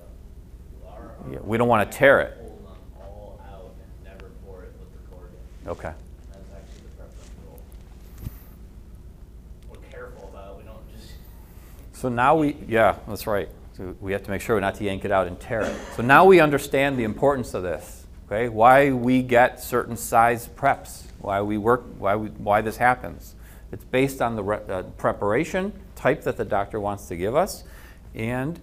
uh. 0.88 1.32
Yeah, 1.32 1.40
we 1.44 1.58
don't 1.58 1.68
wanna 1.68 1.86
tear 1.86 2.20
it. 2.22 2.38
Pull 2.38 2.50
them 2.58 2.66
all 3.02 3.42
out 3.50 3.74
and 3.82 4.14
never 4.14 4.30
pour 4.46 4.64
it 4.64 4.74
with 4.80 4.92
the 4.92 5.16
cord 5.16 5.30
in. 5.64 5.70
Okay. 5.70 5.94
That's 6.32 6.50
actually 6.52 6.82
the 6.84 6.96
preference 6.98 7.30
rule. 7.46 7.60
We're 9.70 9.90
careful 9.90 10.30
about, 10.34 10.52
it. 10.52 10.58
we 10.58 10.64
don't 10.66 10.92
just, 10.96 11.14
So 12.04 12.10
now 12.10 12.36
we, 12.36 12.58
yeah, 12.68 12.98
that's 13.08 13.28
right. 13.28 13.48
So 13.78 13.96
we 14.02 14.12
have 14.12 14.24
to 14.24 14.30
make 14.30 14.42
sure 14.42 14.60
not 14.60 14.76
to 14.76 14.84
yank 14.84 15.06
it 15.06 15.12
out 15.14 15.26
and 15.26 15.40
tear 15.40 15.62
it. 15.62 15.74
So 15.96 16.04
now 16.04 16.26
we 16.26 16.42
understand 16.42 17.00
the 17.00 17.06
importance 17.06 17.54
of 17.54 17.64
this, 17.64 18.06
okay? 18.26 18.50
Why 18.50 18.92
we 18.92 19.24
get 19.24 19.62
certain 19.62 19.96
size 19.96 20.50
preps, 20.50 21.04
why 21.20 21.42
we 21.42 21.58
work, 21.58 21.86
why, 21.98 22.18
we, 22.18 22.28
why 22.28 22.60
this 22.60 22.76
happens. 22.76 23.36
It's 23.72 23.86
based 23.86 24.22
on 24.22 24.36
the 24.36 24.44
re, 24.44 24.58
uh, 24.68 24.84
preparation 24.98 25.72
type 25.96 26.24
that 26.24 26.36
the 26.36 26.44
doctor 26.44 26.78
wants 26.78 27.08
to 27.08 27.16
give 27.16 27.38
us 27.38 27.64
and 28.14 28.60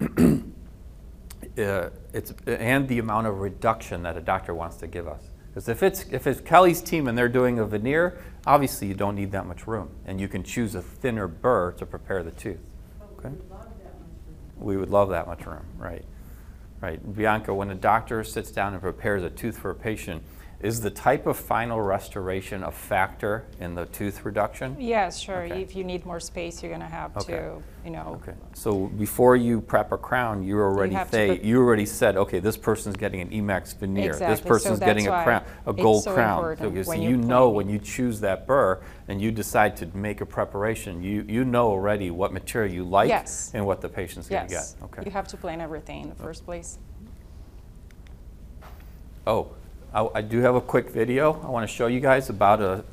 uh, 0.18 1.90
it's, 2.12 2.34
and 2.48 2.88
the 2.88 2.98
amount 2.98 3.28
of 3.28 3.38
reduction 3.38 4.02
that 4.02 4.16
a 4.16 4.20
doctor 4.20 4.52
wants 4.56 4.78
to 4.78 4.88
give 4.88 5.06
us. 5.06 5.22
Because 5.56 5.70
if 5.70 5.82
it's, 5.82 6.04
if 6.10 6.26
it's 6.26 6.42
Kelly's 6.42 6.82
team 6.82 7.08
and 7.08 7.16
they're 7.16 7.30
doing 7.30 7.58
a 7.58 7.64
veneer, 7.64 8.18
obviously 8.46 8.88
you 8.88 8.94
don't 8.94 9.14
need 9.14 9.32
that 9.32 9.46
much 9.46 9.66
room. 9.66 9.88
And 10.04 10.20
you 10.20 10.28
can 10.28 10.42
choose 10.42 10.74
a 10.74 10.82
thinner 10.82 11.26
burr 11.26 11.72
to 11.78 11.86
prepare 11.86 12.22
the 12.22 12.32
tooth. 12.32 12.60
Okay? 13.18 13.34
We 14.58 14.76
would 14.76 14.90
love 14.90 15.08
that 15.08 15.26
much 15.26 15.46
room, 15.46 15.64
right? 15.78 16.04
Right. 16.82 17.16
Bianca, 17.16 17.54
when 17.54 17.70
a 17.70 17.74
doctor 17.74 18.22
sits 18.22 18.50
down 18.50 18.74
and 18.74 18.82
prepares 18.82 19.22
a 19.22 19.30
tooth 19.30 19.56
for 19.56 19.70
a 19.70 19.74
patient, 19.74 20.22
is 20.60 20.80
the 20.80 20.90
type 20.90 21.26
of 21.26 21.36
final 21.36 21.82
restoration 21.82 22.64
a 22.64 22.70
factor 22.70 23.44
in 23.60 23.74
the 23.74 23.84
tooth 23.86 24.24
reduction? 24.24 24.74
Yes, 24.78 25.18
sure. 25.20 25.42
Okay. 25.44 25.60
If 25.60 25.76
you 25.76 25.84
need 25.84 26.06
more 26.06 26.18
space, 26.18 26.62
you're 26.62 26.72
gonna 26.72 26.88
have 26.88 27.14
Okay. 27.18 27.34
to, 27.34 27.62
you 27.84 27.90
know. 27.90 28.18
Okay. 28.22 28.32
So 28.54 28.86
before 28.86 29.36
you 29.36 29.60
prep 29.60 29.92
a 29.92 29.98
crown, 29.98 30.42
you 30.42 30.58
already 30.58 30.94
to 30.94 31.06
say, 31.08 31.40
you 31.42 31.58
already 31.60 31.84
said, 31.84 32.16
okay, 32.16 32.38
this 32.38 32.56
person's 32.56 32.96
getting 32.96 33.20
an 33.20 33.28
Emax 33.28 33.76
veneer. 33.76 34.12
This 34.12 34.16
Exactly. 34.16 34.36
So 34.44 34.48
person's 34.48 34.78
getting 34.78 35.06
a 35.08 35.22
crown, 35.22 35.44
a 35.66 35.72
gold 35.74 36.04
so 36.04 36.14
crown. 36.14 36.38
important 36.38 36.72
Okay, 36.72 36.82
so 36.82 36.92
you 36.94 37.16
know 37.18 37.50
when 37.50 37.68
you 37.68 37.78
choose 37.78 38.18
that 38.20 38.46
burr 38.46 38.80
and 39.08 39.20
you 39.20 39.30
decide 39.30 39.76
to 39.76 39.86
make 39.94 40.22
a 40.22 40.26
preparation, 40.26 41.02
you, 41.02 41.24
you 41.28 41.44
know 41.44 41.68
already 41.68 42.10
what 42.10 42.32
material 42.32 42.72
you 42.72 42.84
like 42.84 43.08
Yes. 43.08 43.50
and 43.52 43.66
what 43.66 43.82
the 43.82 43.88
patient's 43.90 44.28
gonna 44.28 44.48
get. 44.48 44.74
Okay. 44.84 45.02
You 45.04 45.10
have 45.10 45.28
to 45.28 45.36
plan 45.36 45.60
everything 45.60 46.04
in 46.04 46.08
the 46.08 46.14
first 46.14 46.46
place. 46.46 46.78
Oh, 49.26 49.50
I, 49.96 50.08
I 50.16 50.20
do 50.20 50.40
have 50.40 50.54
a 50.54 50.60
quick 50.60 50.90
video 50.90 51.40
I 51.42 51.48
want 51.48 51.68
to 51.68 51.74
show 51.74 51.86
you 51.86 52.00
guys 52.00 52.28
about 52.28 52.60
a, 52.60 52.84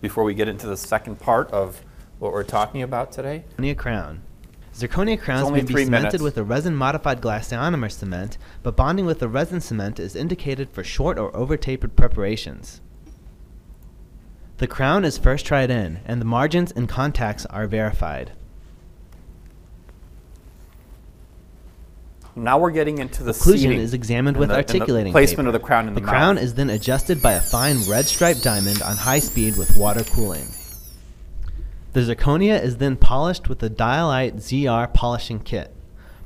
before 0.00 0.22
we 0.22 0.32
get 0.32 0.46
into 0.46 0.68
the 0.68 0.76
second 0.76 1.18
part 1.18 1.50
of 1.50 1.82
what 2.20 2.32
we're 2.32 2.44
talking 2.44 2.82
about 2.82 3.10
today. 3.10 3.44
Zirconia 3.58 3.76
crown. 3.76 4.22
Zirconia 4.72 5.20
crowns 5.20 5.50
may 5.50 5.62
be 5.62 5.84
cemented 5.84 5.90
minutes. 5.90 6.22
with 6.22 6.38
a 6.38 6.44
resin-modified 6.44 7.20
glass 7.20 7.48
ionomer 7.50 7.90
cement, 7.90 8.38
but 8.62 8.76
bonding 8.76 9.06
with 9.06 9.20
a 9.22 9.28
resin 9.28 9.60
cement 9.60 9.98
is 9.98 10.14
indicated 10.14 10.70
for 10.70 10.84
short 10.84 11.18
or 11.18 11.34
over-tapered 11.34 11.96
preparations. 11.96 12.80
The 14.58 14.68
crown 14.68 15.04
is 15.04 15.18
first 15.18 15.46
tried 15.46 15.70
in, 15.70 16.00
and 16.04 16.20
the 16.20 16.26
margins 16.26 16.70
and 16.70 16.88
contacts 16.88 17.44
are 17.46 17.66
verified. 17.66 18.32
Now 22.36 22.58
we're 22.58 22.70
getting 22.70 22.98
into 22.98 23.22
the 23.22 23.32
Occlusion 23.32 23.58
seating 23.58 23.78
is 23.80 23.94
examined 23.94 24.36
and 24.36 24.40
with 24.40 24.50
the- 24.50 24.56
and 24.56 24.68
the 24.68 24.74
articulating 24.74 25.12
placement 25.12 25.46
paper. 25.46 25.48
of 25.48 25.52
the 25.54 25.66
crown 25.66 25.88
in 25.88 25.94
the, 25.94 26.00
The 26.02 26.06
crown 26.06 26.34
mouth. 26.34 26.44
is 26.44 26.54
then 26.54 26.68
adjusted 26.68 27.22
by 27.22 27.32
a 27.32 27.40
fine 27.40 27.82
red 27.88 28.06
striped 28.06 28.42
diamond 28.44 28.82
on 28.82 28.96
high 28.96 29.20
speed 29.20 29.56
with 29.56 29.74
water 29.76 30.04
cooling. 30.04 30.48
The 31.94 32.00
zirconia 32.02 32.62
is 32.62 32.76
then 32.76 32.96
polished 32.96 33.48
with 33.48 33.60
the 33.60 33.70
Dialite 33.70 34.34
ZR 34.42 34.86
polishing 34.92 35.40
kit. 35.40 35.72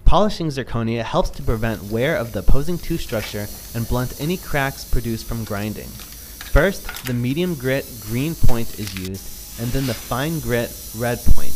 Polishing 0.04 0.48
zirconia 0.48 1.04
helps 1.04 1.30
to 1.30 1.42
prevent 1.44 1.84
wear 1.84 2.16
of 2.16 2.32
the 2.32 2.40
opposing 2.40 2.76
tooth 2.78 3.02
structure 3.02 3.46
and 3.72 3.86
blunt 3.88 4.20
any 4.20 4.36
cracks 4.36 4.82
produced 4.82 5.26
from 5.26 5.44
grinding. 5.44 5.86
First, 5.86 7.06
the 7.06 7.14
medium 7.14 7.54
grit 7.54 7.86
green 8.00 8.34
point 8.34 8.80
is 8.80 8.98
used, 8.98 9.60
and 9.60 9.70
then 9.70 9.86
the 9.86 9.94
fine 9.94 10.40
grit 10.40 10.72
red 10.96 11.20
point. 11.24 11.54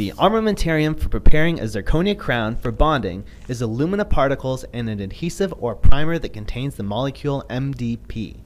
The 0.00 0.12
armamentarium 0.12 0.98
for 0.98 1.10
preparing 1.10 1.60
a 1.60 1.64
zirconia 1.64 2.18
crown 2.18 2.56
for 2.56 2.72
bonding 2.72 3.22
is 3.48 3.60
alumina 3.60 4.06
particles 4.06 4.64
and 4.72 4.88
an 4.88 4.98
adhesive 4.98 5.52
or 5.58 5.74
primer 5.74 6.18
that 6.18 6.32
contains 6.32 6.76
the 6.76 6.82
molecule 6.82 7.44
MDP. 7.50 8.36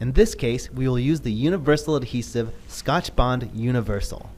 In 0.00 0.14
this 0.14 0.34
case, 0.34 0.72
we 0.72 0.88
will 0.88 0.98
use 0.98 1.20
the 1.20 1.30
universal 1.30 1.94
adhesive 1.94 2.52
Scotchbond 2.68 3.48
Universal. 3.54 4.28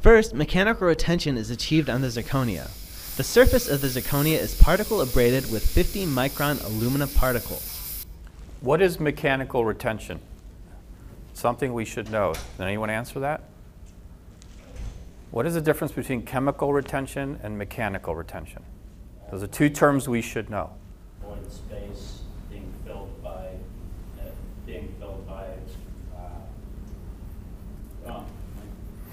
First, 0.00 0.34
mechanical 0.34 0.86
retention 0.86 1.36
is 1.36 1.50
achieved 1.50 1.90
on 1.90 2.00
the 2.00 2.06
zirconia. 2.06 2.70
The 3.16 3.24
surface 3.24 3.68
of 3.68 3.80
the 3.80 3.88
zirconia 3.88 4.38
is 4.38 4.54
particle 4.54 5.00
abraded 5.00 5.50
with 5.50 5.68
50 5.68 6.06
micron 6.06 6.64
alumina 6.64 7.08
particles. 7.08 8.06
What 8.60 8.80
is 8.80 9.00
mechanical 9.00 9.64
retention? 9.64 10.20
Something 11.34 11.72
we 11.72 11.84
should 11.84 12.08
know. 12.08 12.34
Can 12.56 12.66
anyone 12.66 12.90
answer 12.90 13.18
that? 13.18 13.42
What 15.30 15.46
is 15.46 15.54
the 15.54 15.60
difference 15.60 15.92
between 15.92 16.22
chemical 16.22 16.72
retention 16.72 17.38
and 17.42 17.56
mechanical 17.56 18.16
retention? 18.16 18.62
Those 19.30 19.42
are 19.44 19.46
two 19.46 19.70
terms 19.70 20.08
we 20.08 20.22
should 20.22 20.50
know. 20.50 20.70
void 21.22 21.52
space 21.52 22.22
being 22.50 22.72
filled 22.84 23.22
by, 23.22 23.50
uh, 24.18 24.24
being 24.66 24.92
filled 24.98 25.24
by, 25.28 25.46
uh, 28.08 28.12
um, 28.12 28.24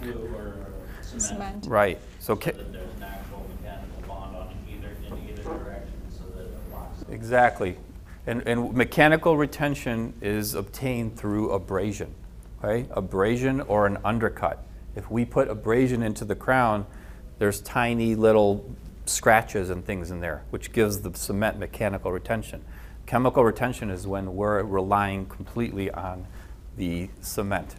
glue 0.02 0.28
or 0.36 0.56
cement. 1.02 1.22
Cement. 1.22 1.66
Right. 1.68 2.00
So, 2.20 2.34
So 2.34 2.36
ca- 2.36 2.52
that 2.58 2.72
there's 2.74 2.96
an 2.96 3.04
actual 3.04 3.46
mechanical 3.62 4.02
bond 4.08 4.36
on 4.36 4.50
either, 4.74 4.90
in 5.06 5.30
either 5.30 5.44
direction, 5.44 5.94
so 6.10 6.24
that 6.36 6.46
it 6.46 6.52
locks. 6.74 7.04
exactly. 7.12 7.78
And, 8.26 8.42
and 8.48 8.74
mechanical 8.74 9.38
retention 9.38 10.14
is 10.22 10.56
obtained 10.56 11.16
through 11.16 11.52
abrasion, 11.52 12.16
right? 12.64 12.88
Abrasion 12.92 13.62
or 13.62 13.86
an 13.86 14.00
undercut. 14.04 14.64
If 14.98 15.12
we 15.12 15.26
put 15.26 15.48
abrasion 15.48 16.02
into 16.02 16.26
the 16.26 16.36
crown, 16.36 16.88
there's 17.38 17.62
tiny 17.62 18.16
little 18.16 18.76
scratches 19.06 19.70
and 19.70 19.86
things 19.86 20.10
in 20.10 20.22
there, 20.22 20.42
which 20.50 20.74
gives 20.74 21.02
the 21.02 21.16
cement 21.16 21.60
mechanical 21.60 22.12
retention. 22.12 22.66
Chemical 23.06 23.44
retention 23.44 23.92
is 23.92 24.08
when 24.08 24.36
we're 24.36 24.64
relying 24.64 25.28
completely 25.28 25.92
on 25.92 26.26
the 26.78 27.10
cement. 27.22 27.76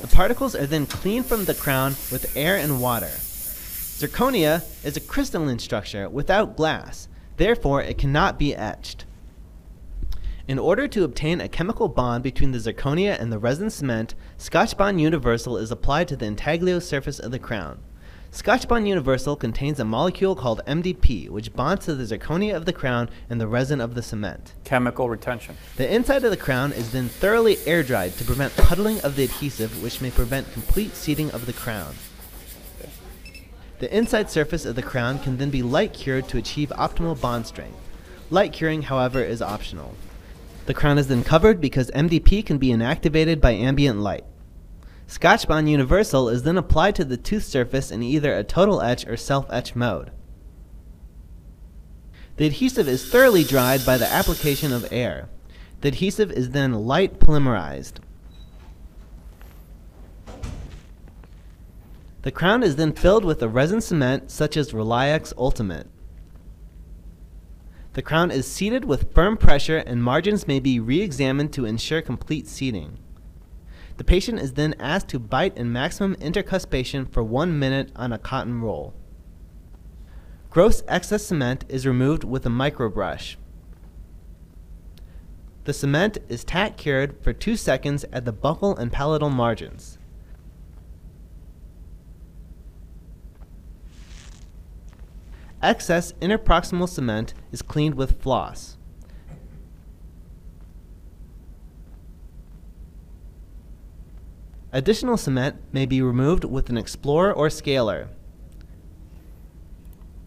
The 0.00 0.06
particles 0.06 0.54
are 0.54 0.66
then 0.66 0.86
cleaned 0.86 1.26
from 1.26 1.44
the 1.44 1.54
crown 1.54 1.96
with 2.12 2.36
air 2.36 2.56
and 2.56 2.80
water. 2.80 3.10
Zirconia 3.10 4.62
is 4.84 4.96
a 4.96 5.00
crystalline 5.00 5.58
structure 5.58 6.08
without 6.08 6.56
glass, 6.56 7.08
therefore, 7.36 7.82
it 7.82 7.98
cannot 7.98 8.38
be 8.38 8.54
etched. 8.54 9.06
In 10.46 10.58
order 10.58 10.86
to 10.88 11.04
obtain 11.04 11.40
a 11.40 11.48
chemical 11.48 11.88
bond 11.88 12.22
between 12.22 12.52
the 12.52 12.58
zirconia 12.58 13.18
and 13.18 13.32
the 13.32 13.38
resin 13.38 13.70
cement, 13.70 14.14
Scotchbond 14.36 15.00
Universal 15.00 15.56
is 15.56 15.70
applied 15.70 16.06
to 16.08 16.16
the 16.16 16.26
intaglio 16.26 16.80
surface 16.80 17.18
of 17.18 17.30
the 17.30 17.38
crown. 17.38 17.78
Scotchbond 18.30 18.86
Universal 18.86 19.36
contains 19.36 19.80
a 19.80 19.86
molecule 19.86 20.36
called 20.36 20.60
MDP, 20.66 21.30
which 21.30 21.54
bonds 21.54 21.86
to 21.86 21.94
the 21.94 22.04
zirconia 22.04 22.54
of 22.54 22.66
the 22.66 22.74
crown 22.74 23.08
and 23.30 23.40
the 23.40 23.46
resin 23.46 23.80
of 23.80 23.94
the 23.94 24.02
cement. 24.02 24.52
Chemical 24.64 25.08
retention. 25.08 25.56
The 25.76 25.90
inside 25.90 26.24
of 26.24 26.30
the 26.30 26.36
crown 26.36 26.72
is 26.72 26.92
then 26.92 27.08
thoroughly 27.08 27.56
air 27.64 27.82
dried 27.82 28.12
to 28.18 28.24
prevent 28.24 28.54
puddling 28.58 29.00
of 29.00 29.16
the 29.16 29.24
adhesive, 29.24 29.82
which 29.82 30.02
may 30.02 30.10
prevent 30.10 30.52
complete 30.52 30.94
seating 30.94 31.30
of 31.30 31.46
the 31.46 31.54
crown. 31.54 31.94
The 33.78 33.96
inside 33.96 34.30
surface 34.30 34.66
of 34.66 34.76
the 34.76 34.82
crown 34.82 35.20
can 35.20 35.38
then 35.38 35.48
be 35.48 35.62
light 35.62 35.94
cured 35.94 36.28
to 36.28 36.36
achieve 36.36 36.68
optimal 36.76 37.18
bond 37.18 37.46
strength. 37.46 37.78
Light 38.28 38.52
curing, 38.52 38.82
however, 38.82 39.24
is 39.24 39.40
optional. 39.40 39.94
The 40.66 40.74
crown 40.74 40.98
is 40.98 41.08
then 41.08 41.24
covered 41.24 41.60
because 41.60 41.90
MDP 41.90 42.44
can 42.44 42.58
be 42.58 42.68
inactivated 42.68 43.40
by 43.40 43.52
ambient 43.52 44.00
light. 44.00 44.24
Scotchbond 45.06 45.68
Universal 45.68 46.30
is 46.30 46.42
then 46.44 46.56
applied 46.56 46.94
to 46.94 47.04
the 47.04 47.18
tooth 47.18 47.44
surface 47.44 47.90
in 47.90 48.02
either 48.02 48.34
a 48.34 48.44
total 48.44 48.80
etch 48.80 49.06
or 49.06 49.16
self 49.16 49.46
etch 49.50 49.76
mode. 49.76 50.10
The 52.36 52.46
adhesive 52.46 52.88
is 52.88 53.08
thoroughly 53.08 53.44
dried 53.44 53.84
by 53.84 53.98
the 53.98 54.10
application 54.10 54.72
of 54.72 54.90
air. 54.90 55.28
The 55.82 55.88
adhesive 55.88 56.32
is 56.32 56.50
then 56.50 56.72
light 56.72 57.20
polymerized. 57.20 57.98
The 62.22 62.32
crown 62.32 62.62
is 62.62 62.76
then 62.76 62.94
filled 62.94 63.24
with 63.24 63.42
a 63.42 63.48
resin 63.48 63.82
cement 63.82 64.30
such 64.30 64.56
as 64.56 64.72
RelyX 64.72 65.34
Ultimate. 65.36 65.88
The 67.94 68.02
crown 68.02 68.32
is 68.32 68.50
seated 68.50 68.84
with 68.84 69.12
firm 69.14 69.36
pressure 69.36 69.78
and 69.78 70.02
margins 70.02 70.48
may 70.48 70.58
be 70.58 70.80
re-examined 70.80 71.52
to 71.52 71.64
ensure 71.64 72.02
complete 72.02 72.48
seating. 72.48 72.98
The 73.98 74.04
patient 74.04 74.40
is 74.40 74.54
then 74.54 74.74
asked 74.80 75.08
to 75.10 75.20
bite 75.20 75.56
in 75.56 75.72
maximum 75.72 76.16
intercuspation 76.16 77.06
for 77.06 77.22
one 77.22 77.56
minute 77.56 77.92
on 77.94 78.12
a 78.12 78.18
cotton 78.18 78.60
roll. 78.60 78.94
Gross 80.50 80.82
excess 80.88 81.26
cement 81.26 81.64
is 81.68 81.86
removed 81.86 82.24
with 82.24 82.44
a 82.44 82.48
microbrush. 82.48 83.36
The 85.62 85.72
cement 85.72 86.18
is 86.28 86.42
tack 86.42 86.76
cured 86.76 87.22
for 87.22 87.32
2 87.32 87.56
seconds 87.56 88.04
at 88.12 88.24
the 88.24 88.32
buccal 88.32 88.76
and 88.76 88.90
palatal 88.90 89.30
margins. 89.30 89.98
Excess 95.64 96.12
interproximal 96.20 96.86
cement 96.86 97.32
is 97.50 97.62
cleaned 97.62 97.94
with 97.94 98.20
floss. 98.20 98.76
Additional 104.72 105.16
cement 105.16 105.56
may 105.72 105.86
be 105.86 106.02
removed 106.02 106.44
with 106.44 106.68
an 106.68 106.76
explorer 106.76 107.32
or 107.32 107.48
scaler. 107.48 108.08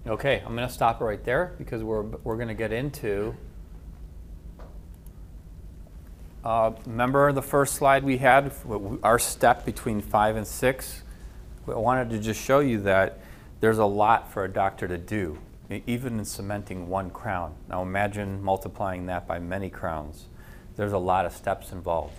Okay, 0.08 0.42
I'm 0.44 0.56
going 0.56 0.68
to 0.68 0.74
stop 0.74 1.02
right 1.02 1.24
there 1.24 1.54
because 1.60 1.84
we're, 1.84 2.02
we're 2.02 2.38
going 2.38 2.48
to 2.48 2.56
get 2.56 2.72
into. 2.72 3.36
Uh, 6.44 6.72
remember 6.88 7.32
the 7.32 7.44
first 7.44 7.76
slide 7.76 8.04
we 8.04 8.18
had, 8.18 8.52
our 9.04 9.20
step 9.20 9.66
between 9.66 10.02
five 10.02 10.36
and 10.36 10.48
six? 10.48 11.04
I 11.68 11.74
wanted 11.74 12.10
to 12.10 12.18
just 12.18 12.42
show 12.42 12.60
you 12.60 12.80
that 12.82 13.20
there's 13.60 13.78
a 13.78 13.86
lot 13.86 14.32
for 14.32 14.44
a 14.44 14.50
doctor 14.50 14.88
to 14.88 14.98
do, 14.98 15.40
even 15.86 16.20
in 16.20 16.26
cementing 16.26 16.88
one 16.88 17.10
crown. 17.10 17.56
Now 17.70 17.82
imagine 17.82 18.42
multiplying 18.42 19.08
that 19.08 19.28
by 19.28 19.40
many 19.40 19.70
crowns. 19.70 20.26
There's 20.76 20.94
a 20.94 20.98
lot 20.98 21.26
of 21.26 21.34
steps 21.34 21.72
involved. 21.72 22.14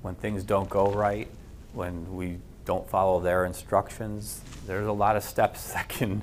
When 0.00 0.14
things 0.14 0.44
don't 0.44 0.70
go 0.70 0.90
right, 0.90 1.28
when 1.74 2.16
we 2.16 2.38
don't 2.64 2.88
follow 2.88 3.20
their 3.20 3.44
instructions, 3.44 4.40
there's 4.66 4.86
a 4.86 4.92
lot 4.92 5.16
of 5.16 5.22
steps 5.22 5.72
that 5.74 5.88
can 5.88 6.22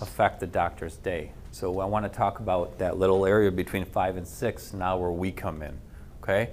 affect 0.00 0.40
the 0.40 0.46
doctor's 0.46 0.96
day. 0.96 1.32
So 1.52 1.80
I 1.80 1.84
want 1.84 2.04
to 2.04 2.08
talk 2.08 2.40
about 2.40 2.78
that 2.78 2.96
little 2.96 3.26
area 3.26 3.50
between 3.50 3.84
five 3.84 4.16
and 4.16 4.26
six, 4.26 4.72
now 4.72 4.96
where 4.96 5.10
we 5.10 5.30
come 5.32 5.62
in. 5.62 5.78
Okay? 6.22 6.50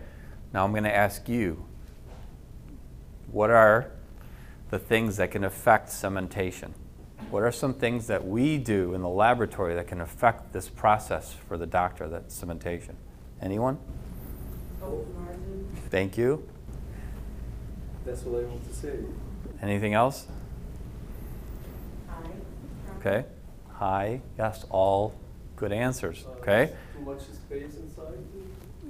Now 0.54 0.66
I'm 0.66 0.72
going 0.72 0.84
to 0.84 0.96
ask 0.96 1.30
you 1.30 1.64
what 3.32 3.50
are 3.50 3.92
the 4.70 4.80
things 4.80 5.18
that 5.18 5.32
can 5.32 5.44
affect 5.44 5.90
cementation? 5.90 6.72
What 7.30 7.44
are 7.44 7.52
some 7.52 7.74
things 7.74 8.08
that 8.08 8.26
we 8.26 8.58
do 8.58 8.94
in 8.94 9.02
the 9.02 9.10
laboratory 9.10 9.76
that 9.76 9.88
can 9.88 10.00
affect 10.00 10.54
this 10.54 10.70
process 10.70 11.34
for 11.48 11.58
the 11.58 11.66
doctor, 11.66 12.08
that 12.08 12.30
cementation? 12.30 12.96
Anyone? 13.42 13.78
Oh, 14.82 15.06
margin, 15.20 15.68
Thank 15.90 16.18
you. 16.18 16.48
that's 18.06 18.22
what 18.24 18.42
I 18.42 18.46
want 18.46 18.66
to 18.70 18.74
say. 18.76 18.94
Anything 19.62 19.94
else? 19.94 20.28
Hi. 22.08 22.30
Okay. 23.00 23.26
High, 23.74 24.22
yes, 24.38 24.66
all 24.70 25.14
good 25.56 25.72
answers. 25.72 26.26
Uh, 26.26 26.32
Okay. 26.40 26.72
Too 26.98 27.04
much 27.06 27.22
space 27.22 27.76
inside? 27.76 28.18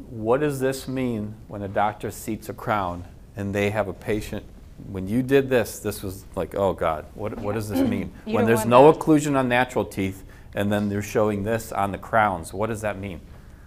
What 0.09 0.41
does 0.41 0.59
this 0.59 0.87
mean 0.87 1.35
when 1.47 1.61
a 1.63 1.67
doctor 1.67 2.11
seats 2.11 2.49
a 2.49 2.53
crown 2.53 3.05
and 3.35 3.53
they 3.55 3.71
have 3.71 3.87
a 3.87 3.93
patient? 3.93 4.45
When 4.91 5.07
you 5.07 5.21
did 5.21 5.49
this, 5.49 5.79
this 5.79 6.01
was 6.01 6.23
like, 6.35 6.55
oh 6.55 6.73
God, 6.73 7.05
what, 7.13 7.37
what 7.39 7.55
does 7.55 7.69
this 7.69 7.79
mean? 7.87 8.11
You 8.25 8.33
when 8.35 8.41
don't 8.41 8.45
there's 8.47 8.59
want 8.59 8.69
no 8.69 8.91
that. 8.91 8.99
occlusion 8.99 9.37
on 9.37 9.49
natural 9.49 9.83
teeth 9.85 10.23
and 10.55 10.71
then 10.71 10.89
they're 10.89 11.01
showing 11.01 11.43
this 11.43 11.71
on 11.71 11.91
the 11.91 11.97
crowns, 11.97 12.53
what 12.53 12.67
does 12.67 12.81
that 12.81 12.97
mean? 12.97 13.19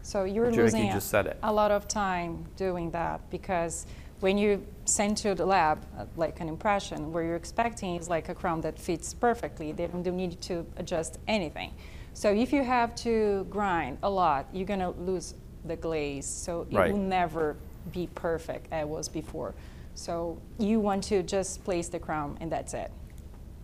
So 0.02 0.24
you're 0.24 0.46
Jericho 0.50 0.62
losing 0.62 0.88
a- 0.88 0.92
just 0.92 1.08
said 1.10 1.26
it. 1.26 1.38
a 1.42 1.52
lot 1.52 1.70
of 1.70 1.86
time 1.86 2.46
doing 2.56 2.90
that 2.92 3.20
because 3.30 3.86
when 4.20 4.38
you 4.38 4.64
send 4.86 5.16
to 5.18 5.34
the 5.34 5.44
lab 5.46 5.84
uh, 5.98 6.04
like 6.16 6.40
an 6.40 6.48
impression, 6.48 7.12
where 7.12 7.22
you're 7.22 7.36
expecting 7.36 7.96
is 7.96 8.08
like 8.08 8.28
a 8.28 8.34
crown 8.34 8.60
that 8.62 8.78
fits 8.78 9.14
perfectly. 9.14 9.72
They 9.72 9.86
don't 9.86 10.04
need 10.06 10.40
to 10.42 10.66
adjust 10.76 11.18
anything. 11.28 11.72
So 12.12 12.30
if 12.30 12.52
you 12.52 12.62
have 12.64 12.94
to 12.96 13.46
grind 13.50 13.98
a 14.02 14.10
lot, 14.10 14.46
you're 14.52 14.66
gonna 14.66 14.90
lose 14.90 15.34
the 15.64 15.76
glaze. 15.76 16.26
So 16.26 16.66
it 16.70 16.76
Right. 16.76 16.92
will 16.92 16.98
never 16.98 17.56
be 17.92 18.08
perfect 18.14 18.66
as 18.72 18.82
it 18.82 18.88
was 18.88 19.08
before. 19.08 19.54
So 19.94 20.40
you 20.58 20.80
want 20.80 21.04
to 21.04 21.22
just 21.22 21.64
place 21.64 21.88
the 21.88 21.98
crown 21.98 22.38
and 22.40 22.50
that's 22.50 22.74
it. 22.74 22.90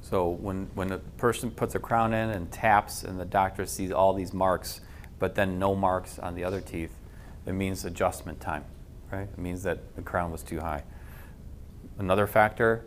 So 0.00 0.28
when, 0.28 0.70
when 0.74 0.92
a 0.92 0.98
person 0.98 1.50
puts 1.50 1.74
a 1.74 1.80
crown 1.80 2.12
in 2.12 2.30
and 2.30 2.50
taps 2.52 3.02
and 3.02 3.18
the 3.18 3.24
doctor 3.24 3.66
sees 3.66 3.90
all 3.90 4.14
these 4.14 4.32
marks, 4.32 4.80
but 5.18 5.34
then 5.34 5.58
no 5.58 5.74
marks 5.74 6.18
on 6.18 6.34
the 6.34 6.44
other 6.44 6.60
teeth, 6.60 6.94
it 7.46 7.52
means 7.52 7.84
adjustment 7.84 8.40
time, 8.40 8.64
right? 9.10 9.28
It 9.28 9.38
means 9.38 9.62
that 9.64 9.96
the 9.96 10.02
crown 10.02 10.30
was 10.30 10.42
too 10.42 10.60
high. 10.60 10.84
Another 11.98 12.26
factor, 12.26 12.84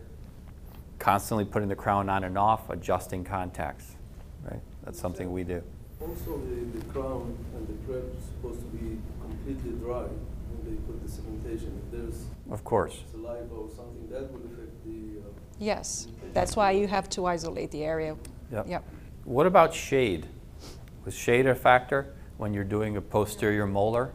constantly 0.99 1.45
putting 1.45 1.69
the 1.69 1.75
crown 1.75 2.09
on 2.09 2.23
and 2.23 2.37
off, 2.37 2.69
adjusting 2.69 3.23
contacts, 3.23 3.95
right? 4.43 4.61
That's 4.83 4.99
something 4.99 5.31
we 5.31 5.43
do. 5.43 5.63
Also, 5.99 6.37
the, 6.37 6.79
the 6.79 6.85
crown 6.85 7.37
and 7.55 7.67
the 7.67 7.73
prep 7.85 8.03
is 8.17 8.23
supposed 8.25 8.59
to 8.59 8.77
be 8.77 8.97
completely 9.21 9.71
dry 9.83 10.03
when 10.03 10.38
they 10.69 10.75
put 10.75 11.01
the 11.01 11.09
cementation. 11.09 11.77
If 11.77 11.91
there's 11.91 12.25
Of 12.51 12.63
course. 12.63 13.03
saliva 13.11 13.53
or 13.53 13.69
something, 13.69 14.07
that 14.11 14.31
would 14.31 14.45
affect 14.45 14.85
the. 14.85 15.19
Uh, 15.19 15.31
Yes, 15.61 16.07
that's 16.33 16.55
why 16.55 16.71
you 16.71 16.87
have 16.87 17.09
to 17.09 17.25
isolate 17.25 17.69
the 17.71 17.83
area. 17.83 18.15
Yep. 18.49 18.67
Yep. 18.69 18.83
What 19.25 19.45
about 19.45 19.73
shade? 19.73 20.25
Was 21.03 21.13
shade 21.13 21.47
a 21.47 21.53
factor 21.55 22.13
when 22.37 22.53
you're 22.53 22.63
doing 22.63 22.95
a 22.95 23.01
posterior 23.01 23.67
molar? 23.67 24.13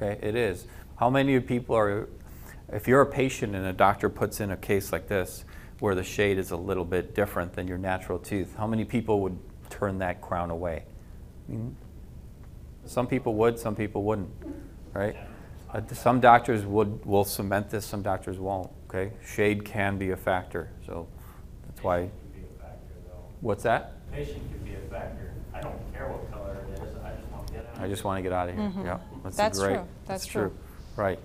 Okay, 0.00 0.18
it 0.26 0.34
is. 0.34 0.66
How 0.96 1.10
many 1.10 1.38
people 1.40 1.76
are, 1.76 2.08
if 2.72 2.88
you're 2.88 3.02
a 3.02 3.06
patient 3.06 3.54
and 3.54 3.66
a 3.66 3.72
doctor 3.74 4.08
puts 4.08 4.40
in 4.40 4.50
a 4.50 4.56
case 4.56 4.92
like 4.92 5.08
this 5.08 5.44
where 5.80 5.94
the 5.94 6.02
shade 6.02 6.38
is 6.38 6.52
a 6.52 6.56
little 6.56 6.86
bit 6.86 7.14
different 7.14 7.52
than 7.52 7.68
your 7.68 7.78
natural 7.78 8.18
tooth, 8.18 8.54
how 8.56 8.66
many 8.66 8.84
people 8.86 9.20
would 9.20 9.38
turn 9.68 9.98
that 9.98 10.22
crown 10.22 10.50
away? 10.50 10.84
I 11.48 11.52
mean, 11.52 11.76
Some 12.86 13.06
people 13.06 13.34
would, 13.34 13.58
some 13.58 13.76
people 13.76 14.04
wouldn't, 14.04 14.30
right? 14.94 15.16
Uh, 15.72 15.80
Some 15.92 16.20
doctors 16.20 16.64
would, 16.66 17.04
will 17.04 17.24
cement 17.24 17.70
this, 17.70 17.86
some 17.86 18.02
doctors 18.02 18.38
won't, 18.38 18.70
okay? 18.88 19.12
Shade 19.24 19.64
can 19.64 19.96
be 19.96 20.10
a 20.10 20.16
factor, 20.16 20.68
so 20.86 21.08
that's 21.66 21.82
why, 21.82 22.00
Patient 22.00 22.12
could 22.12 22.34
be 22.34 22.40
a 22.42 22.60
factor, 22.60 22.94
what's 23.40 23.62
that? 23.62 23.92
Patient 24.12 24.52
could 24.52 24.64
be 24.64 24.74
a 24.74 24.90
factor. 24.90 25.32
I 25.54 25.60
don't 25.62 25.92
care 25.94 26.08
what 26.08 26.30
color 26.30 26.58
it 26.68 26.74
is, 26.74 26.96
I 27.02 27.14
just 27.14 27.32
want 27.32 27.46
to 27.46 27.52
get 27.54 27.66
out. 27.74 27.80
I 27.80 27.88
just 27.88 28.04
want 28.04 28.18
to 28.18 28.22
get 28.22 28.32
out 28.32 28.48
of 28.50 28.54
here. 28.54 28.64
Mhm. 28.64 28.84
Yeah, 28.84 28.98
that's, 29.22 29.36
That's 29.36 29.58
great. 29.58 29.74
true. 29.76 29.86
That's 30.06 30.26
true. 30.26 30.52
Right. 30.96 31.18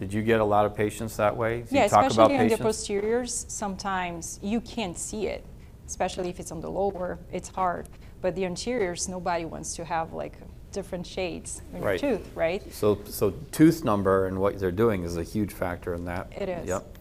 Did 0.00 0.12
you 0.12 0.22
get 0.22 0.40
a 0.40 0.44
lot 0.44 0.66
of 0.66 0.74
patients 0.74 1.16
that 1.18 1.36
way? 1.36 1.60
Did 1.62 1.70
Yeah, 1.72 1.84
you 1.84 1.88
talk 1.90 1.98
about 2.10 2.30
especially 2.32 2.38
on 2.38 2.48
the 2.48 2.58
posteriors, 2.58 3.46
sometimes 3.48 4.40
you 4.42 4.60
can't 4.60 4.98
see 4.98 5.28
it, 5.28 5.44
especially 5.86 6.28
if 6.28 6.40
it's 6.40 6.50
on 6.50 6.60
the 6.60 6.70
lower, 6.70 7.20
it's 7.30 7.50
hard. 7.50 7.88
But 8.20 8.34
the 8.34 8.44
anteriors, 8.46 9.08
nobody 9.08 9.44
wants 9.44 9.76
to 9.76 9.84
have 9.84 10.12
like 10.12 10.38
different 10.72 11.06
shades 11.06 11.62
in 11.72 11.78
your 11.78 11.86
Right. 11.86 12.00
tooth, 12.00 12.30
right? 12.34 12.72
So, 12.72 12.98
so 13.04 13.34
tooth 13.50 13.84
number 13.84 14.26
and 14.26 14.38
what 14.40 14.58
they're 14.58 14.70
doing 14.72 15.04
is 15.04 15.16
a 15.16 15.22
huge 15.22 15.52
factor 15.52 15.94
in 15.94 16.04
that. 16.06 16.32
It 16.36 16.48
is. 16.48 16.68
Yep. 16.68 16.98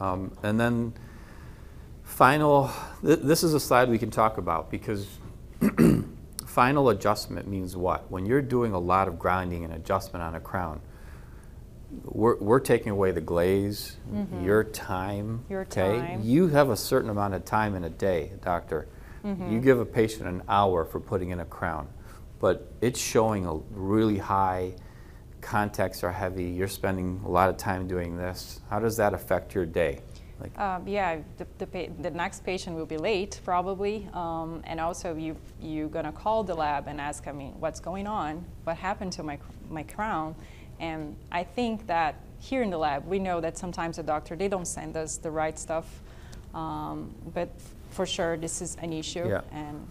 Um, 0.00 0.32
and 0.42 0.58
then 0.58 0.92
final, 2.02 2.70
th- 3.04 3.20
this 3.20 3.42
is 3.42 3.54
a 3.54 3.60
slide 3.60 3.88
we 3.88 3.98
can 3.98 4.10
talk 4.10 4.38
about 4.38 4.70
because 4.70 5.06
final 6.46 6.88
adjustment 6.88 7.48
means 7.48 7.76
what? 7.76 8.10
When 8.10 8.26
you're 8.26 8.42
doing 8.42 8.72
a 8.72 8.78
lot 8.78 9.08
of 9.08 9.18
grinding 9.18 9.64
and 9.64 9.72
adjustment 9.72 10.22
on 10.22 10.34
a 10.34 10.40
crown, 10.40 10.80
we're, 12.04 12.36
we're 12.38 12.60
taking 12.60 12.90
away 12.90 13.12
the 13.12 13.20
glaze, 13.20 13.96
your 14.42 14.64
time. 14.64 15.44
Your 15.48 15.62
okay? 15.62 15.98
time. 15.98 16.20
You 16.24 16.48
have 16.48 16.70
a 16.70 16.76
certain 16.76 17.08
amount 17.10 17.34
of 17.34 17.44
time 17.44 17.74
in 17.76 17.84
a 17.84 17.90
day, 17.90 18.32
doctor. 18.42 18.88
Mm-hmm. 19.24 19.52
You 19.52 19.60
give 19.60 19.78
a 19.80 19.86
patient 19.86 20.28
an 20.28 20.42
hour 20.48 20.84
for 20.84 20.98
putting 21.00 21.30
in 21.30 21.40
a 21.40 21.44
crown, 21.44 21.88
but 22.44 22.70
it's 22.82 23.00
showing 23.00 23.46
a 23.46 23.54
really 23.70 24.18
high, 24.18 24.74
contacts 25.40 26.04
are 26.04 26.12
heavy, 26.12 26.44
you're 26.44 26.68
spending 26.68 27.18
a 27.24 27.30
lot 27.30 27.48
of 27.48 27.56
time 27.56 27.88
doing 27.88 28.18
this. 28.18 28.60
How 28.68 28.78
does 28.78 28.98
that 28.98 29.14
affect 29.14 29.54
your 29.54 29.64
day? 29.64 30.00
Like, 30.38 30.58
Um, 30.58 30.86
yeah, 30.86 31.20
the, 31.38 31.46
the, 31.56 31.66
pa- 31.66 31.92
the 32.02 32.10
next 32.10 32.44
patient 32.44 32.76
will 32.76 32.84
be 32.84 32.98
late 32.98 33.40
probably, 33.46 34.06
um, 34.12 34.60
and 34.64 34.78
also 34.78 35.16
you 35.16 35.36
you're 35.58 35.88
gonna 35.88 36.12
call 36.12 36.44
the 36.44 36.54
lab 36.54 36.86
and 36.86 37.00
ask, 37.00 37.26
I 37.26 37.32
mean, 37.32 37.54
what's 37.60 37.80
going 37.80 38.06
on? 38.06 38.44
What 38.64 38.76
happened 38.76 39.12
to 39.12 39.22
my 39.22 39.38
my 39.70 39.84
crown? 39.84 40.34
And 40.78 41.16
I 41.32 41.44
think 41.44 41.86
that 41.86 42.14
here 42.40 42.62
in 42.62 42.68
the 42.68 42.78
lab, 42.78 43.06
we 43.06 43.18
know 43.18 43.40
that 43.40 43.56
sometimes 43.56 43.96
the 43.96 44.02
doctor 44.02 44.36
they 44.36 44.48
don't 44.48 44.68
send 44.68 44.98
us 44.98 45.16
the 45.16 45.30
right 45.30 45.58
stuff, 45.58 45.86
um, 46.52 47.14
but 47.32 47.48
for 47.88 48.04
sure 48.04 48.36
this 48.36 48.60
is 48.60 48.76
an 48.82 48.92
issue. 48.92 49.28
Yeah. 49.28 49.40
And 49.50 49.88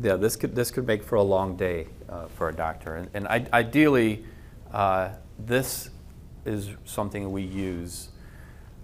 Yeah, 0.00 0.16
this 0.16 0.36
could, 0.36 0.54
this 0.54 0.70
could 0.70 0.86
make 0.86 1.02
for 1.02 1.16
a 1.16 1.22
long 1.22 1.56
day 1.56 1.88
uh, 2.08 2.26
for 2.26 2.48
a 2.48 2.54
doctor. 2.54 2.96
And, 2.96 3.08
and 3.14 3.28
I- 3.28 3.46
ideally, 3.52 4.24
uh, 4.72 5.10
this 5.38 5.90
is 6.44 6.70
something 6.84 7.32
we 7.32 7.42
use 7.42 8.10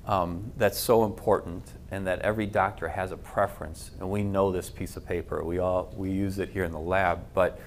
um, 0.06 0.52
that's 0.56 0.78
so 0.78 1.04
important 1.04 1.64
and 1.90 2.06
that 2.06 2.20
every 2.20 2.46
doctor 2.46 2.88
has 2.88 3.12
a 3.12 3.16
preference. 3.16 3.90
And 4.00 4.10
we 4.10 4.22
know 4.22 4.50
this 4.50 4.70
piece 4.70 4.96
of 4.96 5.06
paper. 5.06 5.44
We 5.44 5.58
all, 5.58 5.92
we 5.96 6.10
use 6.10 6.38
it 6.38 6.48
here 6.48 6.64
in 6.64 6.72
the 6.72 6.80
lab. 6.80 7.20
But, 7.34 7.60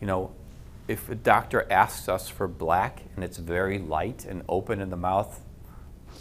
you 0.00 0.06
know, 0.06 0.32
if 0.86 1.10
a 1.10 1.14
doctor 1.14 1.66
asks 1.70 2.08
us 2.08 2.28
for 2.28 2.46
black 2.46 3.02
and 3.14 3.24
it's 3.24 3.36
very 3.36 3.78
light 3.78 4.24
and 4.24 4.42
open 4.48 4.80
in 4.80 4.88
the 4.88 4.96
mouth 4.96 5.40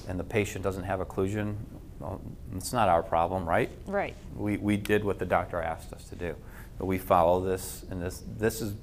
and 0.08 0.20
the 0.20 0.24
patient 0.24 0.64
doesn't 0.64 0.84
have 0.84 1.00
occlusion, 1.00 1.56
well, 2.00 2.22
it's 2.56 2.74
not 2.74 2.90
our 2.90 3.02
problem, 3.02 3.48
right? 3.48 3.70
right. 3.86 4.16
We, 4.36 4.58
we 4.58 4.78
did 4.78 5.04
what 5.04 5.20
the 5.20 5.26
doctor 5.26 5.62
asked 5.62 5.94
us 5.94 6.04
to 6.10 6.16
do. 6.16 6.36
But 6.78 6.86
we 6.86 6.98
follow 6.98 7.44
this, 7.44 7.86
and 7.90 8.02
this, 8.02 8.24
this 8.38 8.62
is, 8.62 8.76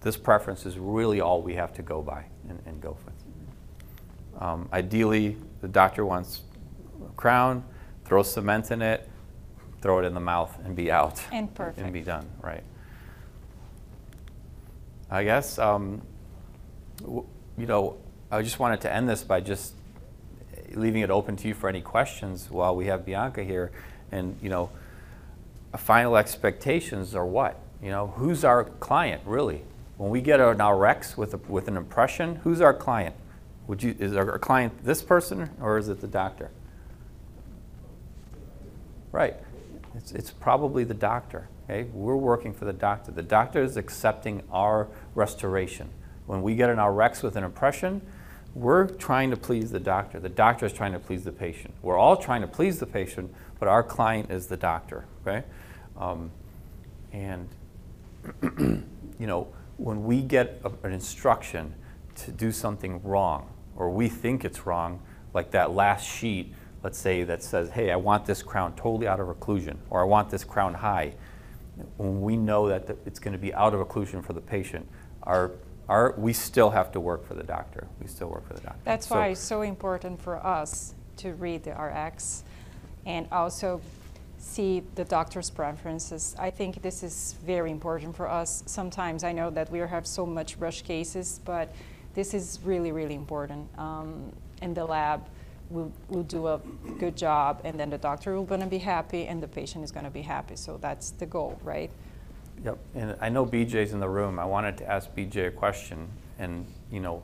this 0.00 0.16
preference 0.16 0.64
is 0.66 0.78
really 0.78 1.20
all 1.20 1.42
we 1.42 1.54
have 1.54 1.74
to 1.74 1.82
go 1.82 2.02
by 2.02 2.24
and, 2.48 2.60
and 2.66 2.80
go 2.80 2.96
with. 3.04 4.42
Um, 4.42 4.68
ideally, 4.72 5.36
the 5.60 5.68
doctor 5.68 6.04
wants 6.04 6.42
a 7.04 7.12
crown, 7.12 7.64
throw 8.04 8.22
cement 8.22 8.70
in 8.70 8.82
it, 8.82 9.08
throw 9.80 9.98
it 9.98 10.04
in 10.04 10.14
the 10.14 10.20
mouth, 10.20 10.56
and 10.64 10.74
be 10.74 10.90
out. 10.90 11.22
And 11.30 11.54
perfect. 11.54 11.78
And 11.78 11.92
be 11.92 12.00
done, 12.00 12.26
right. 12.40 12.62
I 15.10 15.24
guess, 15.24 15.58
um, 15.58 16.02
w- 17.00 17.26
you 17.58 17.66
know, 17.66 17.98
I 18.30 18.42
just 18.42 18.58
wanted 18.58 18.80
to 18.80 18.92
end 18.92 19.08
this 19.08 19.22
by 19.22 19.40
just 19.40 19.74
leaving 20.74 21.02
it 21.02 21.10
open 21.10 21.36
to 21.36 21.48
you 21.48 21.54
for 21.54 21.68
any 21.68 21.82
questions 21.82 22.50
while 22.50 22.74
we 22.74 22.86
have 22.86 23.04
Bianca 23.04 23.44
here. 23.44 23.70
And, 24.10 24.36
you 24.42 24.48
know, 24.48 24.70
final 25.78 26.16
expectations 26.16 27.14
are 27.14 27.26
what? 27.26 27.60
You 27.82 27.90
know, 27.90 28.08
who's 28.08 28.44
our 28.44 28.64
client 28.64 29.22
really? 29.26 29.62
When 29.96 30.10
we 30.10 30.20
get 30.20 30.40
an 30.40 30.62
RX 30.62 31.16
with, 31.16 31.34
a, 31.34 31.36
with 31.36 31.68
an 31.68 31.76
impression, 31.76 32.36
who's 32.36 32.60
our 32.60 32.74
client? 32.74 33.14
Would 33.66 33.82
you, 33.82 33.94
is 33.98 34.14
our 34.14 34.38
client 34.38 34.84
this 34.84 35.02
person 35.02 35.50
or 35.60 35.78
is 35.78 35.88
it 35.88 36.00
the 36.00 36.06
doctor? 36.06 36.50
Right. 39.12 39.36
It's, 39.94 40.12
it's 40.12 40.30
probably 40.30 40.84
the 40.84 40.94
doctor. 40.94 41.48
Okay? 41.64 41.88
We're 41.92 42.16
working 42.16 42.52
for 42.52 42.64
the 42.64 42.72
doctor. 42.72 43.12
The 43.12 43.22
doctor 43.22 43.62
is 43.62 43.76
accepting 43.76 44.42
our 44.50 44.88
restoration. 45.14 45.90
When 46.26 46.42
we 46.42 46.56
get 46.56 46.70
an 46.70 46.80
RX 46.80 47.22
with 47.22 47.36
an 47.36 47.44
impression, 47.44 48.02
we're 48.54 48.86
trying 48.86 49.30
to 49.30 49.36
please 49.36 49.70
the 49.70 49.80
doctor. 49.80 50.20
The 50.20 50.28
doctor 50.28 50.66
is 50.66 50.72
trying 50.72 50.92
to 50.92 50.98
please 50.98 51.24
the 51.24 51.32
patient. 51.32 51.74
We're 51.82 51.98
all 51.98 52.16
trying 52.16 52.40
to 52.42 52.46
please 52.46 52.78
the 52.78 52.86
patient, 52.86 53.34
but 53.58 53.68
our 53.68 53.82
client 53.82 54.30
is 54.30 54.46
the 54.46 54.56
doctor. 54.56 55.06
Okay? 55.26 55.44
Um, 55.96 56.30
and 57.12 57.48
you 58.42 59.26
know, 59.26 59.48
when 59.76 60.04
we 60.04 60.22
get 60.22 60.60
a, 60.64 60.86
an 60.86 60.92
instruction 60.92 61.74
to 62.16 62.30
do 62.30 62.52
something 62.52 63.02
wrong, 63.02 63.50
or 63.76 63.90
we 63.90 64.08
think 64.08 64.44
it's 64.44 64.66
wrong, 64.66 65.02
like 65.32 65.50
that 65.50 65.72
last 65.72 66.06
sheet, 66.06 66.54
let's 66.82 66.98
say 66.98 67.24
that 67.24 67.42
says, 67.42 67.70
"Hey, 67.70 67.90
I 67.90 67.96
want 67.96 68.24
this 68.24 68.42
crown 68.42 68.74
totally 68.76 69.06
out 69.06 69.20
of 69.20 69.28
occlusion," 69.28 69.76
or 69.90 70.00
"I 70.00 70.04
want 70.04 70.30
this 70.30 70.44
crown 70.44 70.74
high," 70.74 71.14
when 71.96 72.20
we 72.22 72.36
know 72.36 72.68
that 72.68 72.86
the, 72.86 72.96
it's 73.04 73.18
going 73.18 73.32
to 73.32 73.38
be 73.38 73.52
out 73.54 73.74
of 73.74 73.86
occlusion 73.86 74.24
for 74.24 74.32
the 74.32 74.40
patient, 74.40 74.88
our 75.24 75.52
our, 75.88 76.14
we 76.16 76.32
still 76.32 76.70
have 76.70 76.92
to 76.92 77.00
work 77.00 77.26
for 77.26 77.34
the 77.34 77.42
doctor. 77.42 77.86
We 78.00 78.06
still 78.06 78.28
work 78.28 78.46
for 78.46 78.54
the 78.54 78.60
doctor. 78.60 78.80
That's 78.84 79.08
So- 79.08 79.16
why 79.16 79.28
it's 79.28 79.40
so 79.40 79.62
important 79.62 80.20
for 80.20 80.36
us 80.44 80.94
to 81.18 81.34
read 81.34 81.64
the 81.64 81.72
RX 81.72 82.44
and 83.06 83.28
also 83.30 83.80
see 84.44 84.82
the 84.94 85.04
doctor's 85.04 85.50
preferences. 85.50 86.36
I 86.38 86.50
think 86.50 86.82
this 86.82 87.02
is 87.02 87.34
very 87.44 87.70
important 87.70 88.14
for 88.14 88.28
us. 88.28 88.62
Sometimes 88.66 89.24
I 89.24 89.32
know 89.32 89.50
that 89.50 89.70
we 89.70 89.78
have 89.78 90.06
so 90.06 90.26
much 90.26 90.56
rush 90.58 90.82
cases, 90.82 91.40
but 91.44 91.74
this 92.14 92.34
is 92.34 92.60
really, 92.62 92.92
really 92.92 93.14
important. 93.14 93.66
Um, 93.78 94.32
the 94.62 94.84
lab, 94.84 95.26
we'll, 95.68 95.92
we'll 96.08 96.22
do 96.22 96.46
a 96.46 96.58
good 96.98 97.16
job, 97.16 97.60
and 97.64 97.78
then 97.78 97.90
the 97.90 97.98
doctor 97.98 98.34
will 98.34 98.44
gonna 98.44 98.66
be 98.66 98.78
happy, 98.78 99.26
and 99.26 99.42
the 99.42 99.48
patient 99.48 99.84
is 99.84 99.90
gonna 99.90 100.10
be 100.10 100.22
happy. 100.22 100.56
So 100.56 100.78
that's 100.80 101.10
the 101.10 101.26
goal, 101.26 101.58
right? 101.62 101.90
Yep, 102.64 102.78
and 102.94 103.16
I 103.20 103.28
know 103.28 103.44
BJ's 103.44 103.92
in 103.92 104.00
the 104.00 104.08
room. 104.08 104.38
I 104.38 104.44
wanted 104.44 104.78
to 104.78 104.90
ask 104.90 105.10
BJ 105.14 105.48
a 105.48 105.50
question. 105.50 106.08
And, 106.38 106.66
you 106.90 107.00
know, 107.00 107.22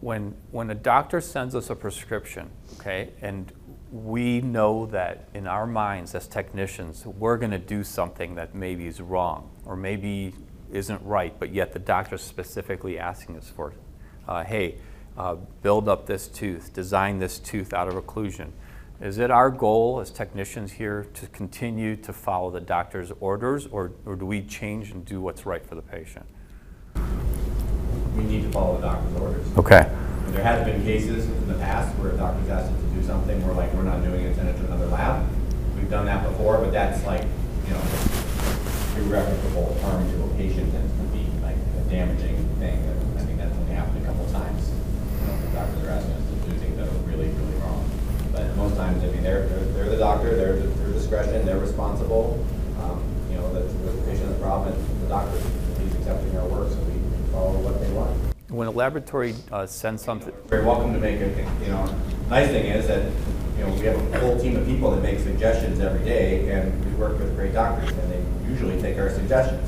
when, 0.00 0.34
when 0.52 0.70
a 0.70 0.74
doctor 0.74 1.20
sends 1.20 1.54
us 1.54 1.68
a 1.68 1.76
prescription, 1.76 2.48
okay, 2.80 3.10
and 3.20 3.52
we 3.92 4.40
know 4.40 4.86
that 4.86 5.28
in 5.34 5.46
our 5.46 5.66
minds 5.66 6.14
as 6.14 6.26
technicians, 6.26 7.04
we're 7.04 7.36
going 7.36 7.50
to 7.50 7.58
do 7.58 7.84
something 7.84 8.34
that 8.36 8.54
maybe 8.54 8.86
is 8.86 9.02
wrong 9.02 9.50
or 9.66 9.76
maybe 9.76 10.34
isn't 10.72 11.02
right, 11.04 11.38
but 11.38 11.52
yet 11.52 11.74
the 11.74 11.78
doctor's 11.78 12.22
specifically 12.22 12.98
asking 12.98 13.36
us 13.36 13.50
for, 13.54 13.74
uh, 14.26 14.42
hey, 14.44 14.76
uh, 15.18 15.34
build 15.60 15.90
up 15.90 16.06
this 16.06 16.26
tooth, 16.26 16.72
design 16.72 17.18
this 17.18 17.38
tooth 17.38 17.74
out 17.74 17.86
of 17.86 17.94
occlusion. 17.94 18.50
Is 19.02 19.18
it 19.18 19.30
our 19.30 19.50
goal 19.50 20.00
as 20.00 20.10
technicians 20.10 20.72
here 20.72 21.06
to 21.12 21.26
continue 21.26 21.94
to 21.96 22.14
follow 22.14 22.50
the 22.50 22.60
doctor's 22.60 23.12
orders, 23.20 23.66
or, 23.66 23.92
or 24.06 24.16
do 24.16 24.24
we 24.24 24.40
change 24.40 24.92
and 24.92 25.04
do 25.04 25.20
what's 25.20 25.44
right 25.44 25.66
for 25.66 25.74
the 25.74 25.82
patient? 25.82 26.24
We 28.16 28.24
need 28.24 28.44
to 28.44 28.50
follow 28.52 28.76
the 28.76 28.86
doctor's 28.86 29.20
orders. 29.20 29.58
Okay. 29.58 29.90
There 30.32 30.42
has 30.42 30.64
been 30.64 30.82
cases 30.82 31.26
in 31.26 31.46
the 31.46 31.54
past 31.60 31.92
where 31.98 32.12
doctors 32.12 32.48
asked 32.48 32.72
us 32.72 32.80
to 32.80 32.88
do 32.96 33.02
something, 33.04 33.36
we're 33.46 33.52
like, 33.52 33.72
we're 33.74 33.82
not 33.84 34.02
doing 34.02 34.24
it, 34.24 34.34
send 34.34 34.48
it 34.48 34.56
to 34.56 34.64
another 34.64 34.86
lab. 34.86 35.28
We've 35.76 35.90
done 35.90 36.06
that 36.06 36.24
before, 36.24 36.56
but 36.56 36.72
that's 36.72 37.04
like, 37.04 37.22
you 37.68 37.74
know, 37.76 37.82
irreparable 38.96 39.76
harm 39.84 40.08
to 40.08 40.16
a 40.24 40.28
patient 40.40 40.72
tends 40.72 40.88
to 40.96 41.04
be 41.12 41.28
like 41.44 41.56
a 41.76 41.84
damaging 41.90 42.48
thing. 42.56 42.80
I 43.18 43.28
think 43.28 43.38
that's 43.38 43.52
only 43.56 43.74
happened 43.74 44.02
a 44.02 44.06
couple 44.08 44.24
times. 44.32 44.72
You 45.20 45.26
know, 45.28 45.36
the 45.36 45.48
doctors 45.52 45.84
are 45.84 45.90
asking 46.00 46.12
us 46.16 46.24
to 46.24 46.34
do 46.48 46.56
things 46.64 46.76
that 46.80 46.88
are 46.88 47.02
really, 47.04 47.28
really 47.28 47.56
wrong. 47.60 47.84
But 48.32 48.56
most 48.56 48.76
times, 48.76 49.04
I 49.04 49.08
mean, 49.12 49.22
they're, 49.22 49.46
they're, 49.46 49.64
they're 49.76 49.90
the 49.90 49.98
doctor, 50.00 50.34
they're 50.34 50.56
the- 50.56 50.72
their 50.80 50.92
discretion, 50.92 51.44
they're 51.44 51.60
responsible. 51.60 52.40
Um, 52.80 53.04
You 53.30 53.36
know, 53.36 53.52
the, 53.52 53.68
the 53.68 54.00
patient 54.08 54.32
has 54.32 54.36
a 54.36 54.40
problem, 54.40 54.72
and 54.72 55.02
the 55.04 55.08
doctor, 55.12 55.36
he's 55.76 55.92
accepting 56.00 56.32
our 56.38 56.48
work, 56.48 56.72
so 56.72 56.78
we 56.88 56.96
follow 57.30 57.60
what 57.60 57.80
they 57.84 57.92
want. 57.92 58.31
When 58.52 58.68
a 58.68 58.70
laboratory 58.70 59.34
uh, 59.50 59.64
sends 59.64 60.04
something, 60.04 60.30
Very 60.44 60.62
welcome 60.62 60.92
to 60.92 60.98
make 60.98 61.18
it. 61.18 61.38
you 61.62 61.68
know, 61.68 61.86
nice 62.28 62.48
thing 62.48 62.66
is 62.66 62.86
that, 62.86 63.10
you 63.56 63.64
know, 63.64 63.72
we 63.72 63.80
have 63.86 63.96
a 64.12 64.20
whole 64.20 64.38
team 64.38 64.56
of 64.56 64.66
people 64.66 64.90
that 64.90 65.00
make 65.00 65.20
suggestions 65.20 65.80
every 65.80 66.04
day, 66.04 66.50
and 66.52 66.84
we 66.84 66.92
work 67.00 67.18
with 67.18 67.34
great 67.34 67.54
doctors, 67.54 67.88
and 67.88 68.12
they 68.12 68.50
usually 68.50 68.78
take 68.82 68.98
our 68.98 69.08
suggestions, 69.08 69.66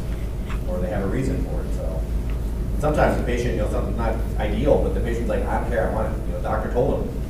or 0.68 0.80
they 0.80 0.90
have 0.90 1.02
a 1.02 1.06
reason 1.06 1.42
for 1.46 1.62
it, 1.62 1.74
so. 1.76 2.02
Sometimes 2.78 3.16
the 3.16 3.24
patient, 3.24 3.52
you 3.52 3.62
know, 3.62 3.70
something's 3.70 3.96
not 3.96 4.16
ideal, 4.38 4.82
but 4.82 4.92
the 4.92 5.00
patient's 5.00 5.30
like, 5.30 5.42
I 5.46 5.62
don't 5.62 5.70
care, 5.70 5.88
I 5.88 5.94
want 5.94 6.14
it, 6.14 6.26
you 6.26 6.32
know, 6.34 6.42
doctor 6.42 6.70
told 6.70 7.08
him, 7.08 7.22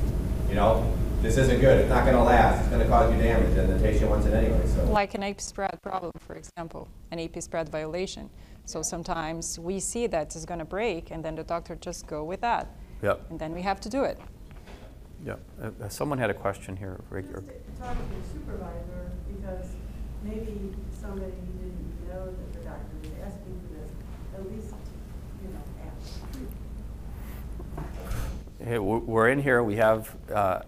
you 0.48 0.56
know, 0.56 0.92
this 1.22 1.36
isn't 1.36 1.60
good, 1.60 1.82
it's 1.82 1.88
not 1.88 2.04
gonna 2.04 2.24
last, 2.24 2.62
it's 2.62 2.70
gonna 2.70 2.88
cause 2.88 3.14
you 3.14 3.22
damage, 3.22 3.56
and 3.56 3.72
the 3.72 3.80
patient 3.80 4.10
wants 4.10 4.26
it 4.26 4.34
anyway, 4.34 4.60
so. 4.66 4.82
Like 4.90 5.14
an 5.14 5.22
AP 5.22 5.40
spread 5.40 5.78
problem, 5.82 6.10
for 6.18 6.34
example, 6.34 6.88
an 7.12 7.20
AP 7.20 7.40
spread 7.40 7.68
violation. 7.68 8.28
So 8.66 8.82
sometimes 8.82 9.58
we 9.58 9.78
see 9.78 10.06
that 10.06 10.34
it's 10.34 10.44
going 10.46 10.58
to 10.58 10.64
break, 10.64 11.10
and 11.10 11.22
then 11.24 11.34
the 11.34 11.44
doctor 11.44 11.76
just 11.76 12.06
go 12.06 12.24
with 12.24 12.40
that, 12.40 12.68
yep, 13.02 13.20
and 13.30 13.38
then 13.38 13.52
we 13.52 13.60
have 13.62 13.78
to 13.82 13.90
do 13.90 14.04
it. 14.04 14.18
yep. 15.24 15.38
Uh, 15.62 15.70
uh, 15.82 15.88
Someone 15.88 16.18
had 16.18 16.30
a 16.30 16.34
question 16.34 16.76
here. 16.76 16.98
Rick, 17.10 17.26
or- 17.34 17.40
Just 17.42 17.78
talk 17.78 17.92
to 17.92 17.98
the 17.98 18.26
supervisor, 18.32 19.12
because 19.28 19.66
maybe 20.22 20.72
somebody 20.98 21.32
didn't 21.60 22.08
know 22.08 22.24
that 22.26 22.52
the 22.54 22.60
doctor 22.60 22.96
was 23.02 23.10
asking 23.22 23.60
for 23.68 23.74
this, 23.80 23.90
at 24.34 24.50
least, 24.50 24.74
you 25.42 25.50
know, 25.50 25.60
ask. 25.86 26.24
Hey, 28.66 28.78
we're 28.78 29.28
in 29.28 29.40
here, 29.42 29.62
we 29.62 29.76
have 29.76 30.16
uh, 30.32 30.60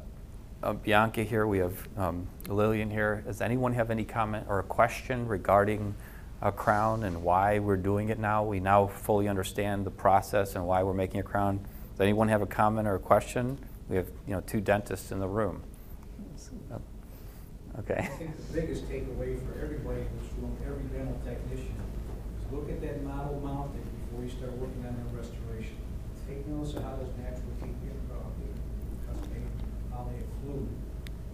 uh, 0.63 0.73
Bianca 0.75 1.23
here, 1.23 1.47
we 1.47 1.59
have 1.59 1.89
um, 1.97 2.27
Lillian 2.47 2.91
here. 2.91 3.23
Does 3.27 3.41
anyone 3.41 3.73
have 3.73 3.91
any 3.91 4.05
comment 4.05 4.45
or 4.49 4.59
a 4.59 4.63
question 4.65 5.27
regarding 5.27 5.95
a 6.43 6.53
crown 6.53 7.03
and 7.03 7.23
why 7.23 7.59
we're 7.59 7.77
doing 7.77 8.09
it 8.11 8.19
now? 8.19 8.45
We 8.45 8.61
now 8.61 8.87
fully 8.87 9.29
understand 9.29 9.85
the 9.87 9.91
process 9.91 10.55
and 10.55 10.67
why 10.67 10.83
we're 10.83 10.95
making 10.95 11.21
a 11.21 11.23
crown. 11.23 11.61
Does 11.93 12.01
anyone 12.01 12.29
have 12.29 12.43
a 12.43 12.47
comment 12.47 12.87
or 12.87 12.95
a 12.95 12.99
question? 13.01 13.59
We 13.89 13.97
have, 13.97 14.09
you 14.27 14.35
know, 14.35 14.41
two 14.43 14.61
dentists 14.61 15.13
in 15.13 15.21
the 15.21 15.29
room. 15.29 15.63
Okay. 17.79 18.09
I 18.09 18.17
think 18.17 18.37
the 18.37 18.61
biggest 18.61 18.89
takeaway 18.89 19.37
for 19.45 19.61
everybody 19.61 20.01
in 20.01 20.09
this 20.17 20.33
room, 20.41 20.57
every 20.65 20.85
dental 20.97 21.21
technician, 21.25 21.77
is 22.41 22.51
look 22.51 22.71
at 22.71 22.81
that 22.81 23.05
model 23.05 23.39
mounted 23.45 23.85
before 24.01 24.25
you 24.25 24.31
start 24.33 24.57
working 24.57 24.81
on 24.89 24.97
the 24.97 25.17
restoration. 25.17 25.77
Take 26.27 26.47
notice 26.49 26.73
of 26.73 26.83
how 26.83 26.97
those 26.97 27.13
natural 27.21 27.53
teeth 27.61 27.77
get, 27.85 27.93
because 28.09 29.29
they, 29.29 29.45
how 29.93 30.09
they 30.09 30.25
occlude, 30.25 30.73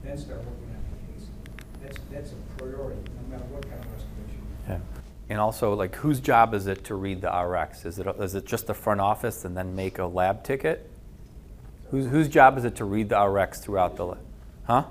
then 0.03 0.19
start 0.19 0.43
working 0.43 0.75
on 0.75 0.83
the 0.83 0.99
case. 1.15 1.31
That's, 1.79 1.99
that's 2.11 2.35
a 2.35 2.39
priority, 2.59 3.01
no 3.23 3.23
matter 3.31 3.47
what 3.55 3.63
kind 3.63 3.79
of 3.79 3.87
restoration. 3.95 4.43
Yeah. 4.69 4.79
And 5.29 5.41
also, 5.41 5.75
like, 5.75 5.95
whose 5.97 6.21
job 6.21 6.53
is 6.53 6.67
it 6.67 6.85
to 6.85 6.95
read 6.95 7.23
the 7.23 7.31
RX? 7.31 7.85
Is 7.87 7.99
it, 7.99 8.07
is 8.21 8.35
it 8.35 8.45
just 8.45 8.67
the 8.67 8.75
front 8.75 9.01
office 9.01 9.45
and 9.45 9.57
then 9.57 9.75
make 9.75 9.99
a 9.99 10.05
lab 10.07 10.45
ticket? 10.45 10.91
Whose, 11.91 12.07
whose 12.07 12.29
job 12.29 12.59
is 12.59 12.65
it 12.65 12.77
to 12.77 12.85
read 12.85 13.09
the 13.09 13.21
RX 13.21 13.61
throughout 13.61 13.97
the, 13.97 14.07
la- 14.07 14.17
huh? 14.65 14.85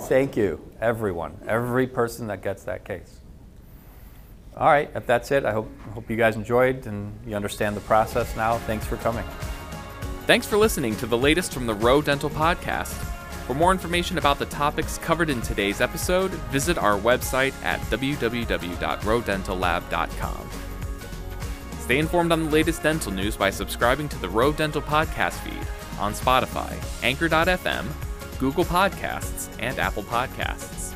Thank 0.00 0.36
you, 0.36 0.60
everyone, 0.80 1.38
every 1.46 1.86
person 1.86 2.26
that 2.26 2.42
gets 2.42 2.64
that 2.64 2.84
case. 2.84 3.20
All 4.56 4.66
right, 4.66 4.90
if 4.94 5.06
that's 5.06 5.30
it, 5.30 5.44
I 5.46 5.52
hope, 5.52 5.70
hope 5.94 6.10
you 6.10 6.16
guys 6.16 6.36
enjoyed 6.36 6.86
and 6.86 7.12
you 7.26 7.34
understand 7.34 7.76
the 7.76 7.80
process 7.80 8.36
now. 8.36 8.58
Thanks 8.58 8.86
for 8.86 8.96
coming. 8.96 9.24
Thanks 10.26 10.46
for 10.46 10.58
listening 10.58 10.96
to 10.96 11.06
the 11.06 11.16
latest 11.16 11.52
from 11.52 11.66
the 11.66 11.74
Rowe 11.74 12.02
Dental 12.02 12.30
Podcast. 12.30 12.94
For 13.50 13.54
more 13.54 13.72
information 13.72 14.16
about 14.16 14.38
the 14.38 14.46
topics 14.46 14.96
covered 14.98 15.28
in 15.28 15.42
today's 15.42 15.80
episode, 15.80 16.30
visit 16.52 16.78
our 16.78 16.96
website 16.96 17.52
at 17.64 17.80
www.rowedentallab.com. 17.80 20.50
Stay 21.80 21.98
informed 21.98 22.30
on 22.30 22.44
the 22.44 22.50
latest 22.52 22.84
dental 22.84 23.10
news 23.10 23.36
by 23.36 23.50
subscribing 23.50 24.08
to 24.10 24.18
the 24.20 24.28
Rowe 24.28 24.52
Dental 24.52 24.80
Podcast 24.80 25.40
feed 25.40 25.66
on 25.98 26.12
Spotify, 26.12 26.72
Anchor.fm, 27.02 27.86
Google 28.38 28.64
Podcasts, 28.64 29.48
and 29.58 29.80
Apple 29.80 30.04
Podcasts. 30.04 30.89